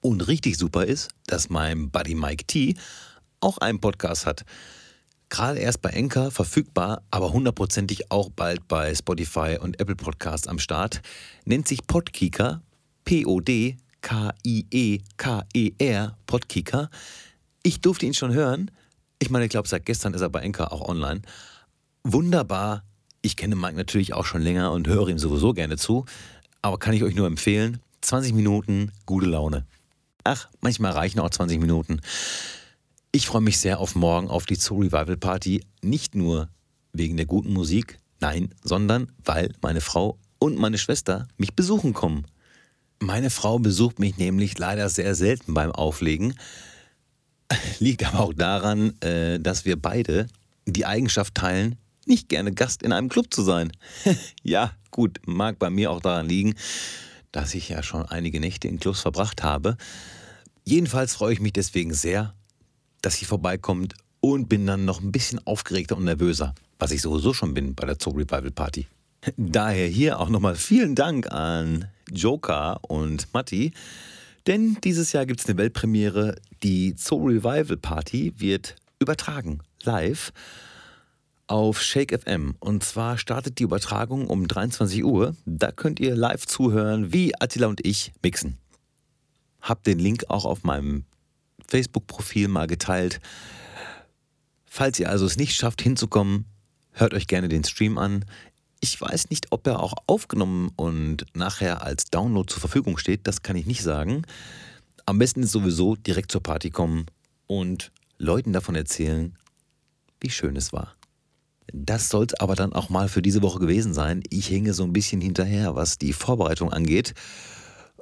Und 0.01 0.27
richtig 0.27 0.57
super 0.57 0.85
ist, 0.85 1.09
dass 1.27 1.49
mein 1.49 1.89
Buddy 1.89 2.15
Mike 2.15 2.45
T 2.45 2.75
auch 3.39 3.57
einen 3.57 3.79
Podcast 3.79 4.25
hat 4.25 4.45
gerade 5.29 5.59
erst 5.59 5.81
bei 5.81 5.89
Enker 5.89 6.31
verfügbar, 6.31 7.01
aber 7.11 7.33
hundertprozentig 7.33 8.11
auch 8.11 8.29
bald 8.29 8.67
bei 8.67 8.93
Spotify 8.93 9.57
und 9.59 9.79
Apple 9.79 9.95
Podcasts 9.95 10.47
am 10.47 10.59
Start, 10.59 11.01
nennt 11.45 11.67
sich 11.67 11.85
Podkicker, 11.87 12.61
P-O-D-K-I-E-K-E-R, 14.05 14.37
Podkicker. 16.27 16.89
Ich 17.63 17.81
durfte 17.81 18.05
ihn 18.05 18.13
schon 18.13 18.33
hören. 18.33 18.69
Ich 19.17 19.31
meine, 19.31 19.45
ich 19.45 19.49
glaube, 19.49 19.67
seit 19.67 19.85
gestern 19.85 20.13
ist 20.13 20.21
er 20.21 20.29
bei 20.29 20.41
Enker 20.41 20.71
auch 20.71 20.87
online. 20.87 21.23
Wunderbar. 22.03 22.83
Ich 23.23 23.35
kenne 23.35 23.55
Mike 23.55 23.75
natürlich 23.75 24.13
auch 24.13 24.25
schon 24.25 24.43
länger 24.43 24.71
und 24.71 24.87
höre 24.87 25.07
ihm 25.07 25.17
sowieso 25.17 25.53
gerne 25.53 25.77
zu. 25.77 26.05
Aber 26.61 26.77
kann 26.77 26.93
ich 26.93 27.03
euch 27.03 27.15
nur 27.15 27.25
empfehlen, 27.25 27.79
20 28.01 28.35
Minuten, 28.35 28.91
gute 29.07 29.25
Laune. 29.25 29.65
Ach, 30.23 30.49
manchmal 30.61 30.91
reichen 30.91 31.19
auch 31.19 31.31
20 31.31 31.59
Minuten. 31.59 32.01
Ich 33.11 33.25
freue 33.25 33.41
mich 33.41 33.57
sehr 33.57 33.79
auf 33.79 33.95
morgen 33.95 34.27
auf 34.27 34.45
die 34.45 34.55
Zoo 34.55 34.81
Revival 34.81 35.17
Party. 35.17 35.65
Nicht 35.81 36.13
nur 36.13 36.49
wegen 36.93 37.17
der 37.17 37.25
guten 37.25 37.53
Musik, 37.53 37.97
nein, 38.19 38.53
sondern 38.61 39.11
weil 39.23 39.51
meine 39.61 39.81
Frau 39.81 40.19
und 40.37 40.59
meine 40.59 40.77
Schwester 40.77 41.27
mich 41.37 41.55
besuchen 41.55 41.93
kommen. 41.93 42.27
Meine 42.99 43.29
Frau 43.29 43.59
besucht 43.59 43.99
mich 43.99 44.17
nämlich 44.17 44.57
leider 44.57 44.89
sehr 44.89 45.15
selten 45.15 45.53
beim 45.53 45.71
Auflegen. 45.71 46.35
Liegt 47.79 48.05
aber 48.05 48.21
auch 48.21 48.33
daran, 48.33 48.99
äh, 49.01 49.39
dass 49.39 49.65
wir 49.65 49.79
beide 49.79 50.27
die 50.65 50.85
Eigenschaft 50.85 51.35
teilen, 51.35 51.77
nicht 52.05 52.29
gerne 52.29 52.53
Gast 52.53 52.83
in 52.83 52.91
einem 52.91 53.09
Club 53.09 53.33
zu 53.33 53.43
sein. 53.43 53.71
ja, 54.43 54.71
gut, 54.91 55.19
mag 55.25 55.59
bei 55.59 55.69
mir 55.69 55.91
auch 55.91 56.01
daran 56.01 56.27
liegen, 56.27 56.55
dass 57.31 57.53
ich 57.53 57.69
ja 57.69 57.83
schon 57.83 58.05
einige 58.05 58.39
Nächte 58.39 58.67
in 58.67 58.79
Clubs 58.79 59.01
verbracht 59.01 59.43
habe. 59.43 59.77
Jedenfalls 60.63 61.13
freue 61.13 61.33
ich 61.33 61.41
mich 61.41 61.53
deswegen 61.53 61.93
sehr 61.93 62.33
dass 63.05 63.15
sie 63.17 63.25
vorbeikommt 63.25 63.93
und 64.19 64.49
bin 64.49 64.65
dann 64.65 64.85
noch 64.85 64.99
ein 64.99 65.11
bisschen 65.11 65.39
aufgeregter 65.45 65.95
und 65.95 66.05
nervöser, 66.05 66.55
was 66.79 66.89
ich 66.89 67.01
sowieso 67.01 67.33
schon 67.33 67.53
bin 67.53 67.75
bei 67.75 67.85
der 67.85 67.97
Zoo 68.01 68.09
Revival 68.09 68.49
Party. 68.49 68.87
Daher 69.37 69.87
hier 69.87 70.19
auch 70.19 70.29
nochmal 70.29 70.55
vielen 70.55 70.95
Dank 70.95 71.31
an 71.31 71.85
Joker 72.11 72.79
und 72.83 73.33
Matti, 73.33 73.73
denn 74.45 74.77
dieses 74.83 75.11
Jahr 75.11 75.25
gibt 75.25 75.39
es 75.39 75.47
eine 75.47 75.57
Weltpremiere. 75.57 76.35
Die 76.61 76.93
Zoo 76.97 77.25
Revival 77.25 77.77
Party 77.77 78.33
wird 78.37 78.75
übertragen, 78.99 79.61
live 79.83 80.31
auf 81.47 81.81
Shake 81.81 82.19
FM. 82.19 82.55
Und 82.59 82.83
zwar 82.83 83.17
startet 83.17 83.59
die 83.59 83.63
Übertragung 83.63 84.27
um 84.27 84.47
23 84.47 85.03
Uhr. 85.03 85.35
Da 85.45 85.71
könnt 85.71 85.99
ihr 85.99 86.15
live 86.15 86.45
zuhören, 86.45 87.11
wie 87.11 87.33
Attila 87.39 87.67
und 87.67 87.85
ich 87.85 88.13
mixen. 88.23 88.57
Hab 89.61 89.83
den 89.83 89.99
Link 89.99 90.25
auch 90.27 90.45
auf 90.45 90.63
meinem 90.63 91.05
Facebook-Profil 91.67 92.47
mal 92.47 92.67
geteilt. 92.67 93.19
Falls 94.65 94.99
ihr 94.99 95.09
also 95.09 95.25
es 95.25 95.37
nicht 95.37 95.55
schafft, 95.55 95.81
hinzukommen, 95.81 96.45
hört 96.91 97.13
euch 97.13 97.27
gerne 97.27 97.47
den 97.47 97.63
Stream 97.63 97.97
an. 97.97 98.25
Ich 98.79 98.99
weiß 98.99 99.29
nicht, 99.29 99.47
ob 99.51 99.65
er 99.67 99.81
auch 99.81 99.93
aufgenommen 100.07 100.71
und 100.75 101.25
nachher 101.33 101.83
als 101.83 102.05
Download 102.05 102.51
zur 102.51 102.59
Verfügung 102.59 102.97
steht. 102.97 103.27
Das 103.27 103.41
kann 103.41 103.55
ich 103.55 103.65
nicht 103.65 103.81
sagen. 103.81 104.23
Am 105.05 105.17
besten 105.17 105.43
ist 105.43 105.51
sowieso 105.51 105.95
direkt 105.95 106.31
zur 106.31 106.41
Party 106.41 106.69
kommen 106.69 107.05
und 107.47 107.91
Leuten 108.17 108.53
davon 108.53 108.75
erzählen, 108.75 109.35
wie 110.19 110.29
schön 110.29 110.55
es 110.55 110.73
war. 110.73 110.95
Das 111.73 112.09
soll 112.09 112.25
es 112.25 112.39
aber 112.39 112.55
dann 112.55 112.73
auch 112.73 112.89
mal 112.89 113.09
für 113.09 113.21
diese 113.21 113.41
Woche 113.41 113.59
gewesen 113.59 113.93
sein. 113.93 114.23
Ich 114.29 114.49
hänge 114.49 114.73
so 114.73 114.83
ein 114.83 114.93
bisschen 114.93 115.21
hinterher, 115.21 115.75
was 115.75 115.97
die 115.97 116.13
Vorbereitung 116.13 116.71
angeht. 116.71 117.13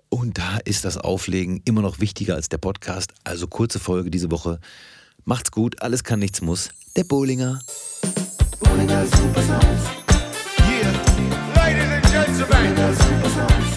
Und 0.10 0.38
da 0.38 0.58
ist 0.58 0.86
das 0.86 0.98
Auflegen 0.98 1.62
immer 1.66 1.82
noch 1.82 2.00
wichtiger 2.00 2.36
als 2.36 2.50
der 2.50 2.60
Podcast. 2.60 3.14
Also 3.24 3.48
kurze 3.48 3.80
Folge 3.80 4.12
diese 4.12 4.32
Woche. 4.32 4.60
Macht's 5.26 5.52
gut, 5.52 5.82
alles 5.82 6.04
kann, 6.04 6.20
nichts 6.20 6.42
muss. 6.42 6.70
Der 6.96 7.04
Bowlinger. 7.04 7.62
Bowlinger 8.60 9.06
Super 9.08 10.03
Sounds. 12.46 13.73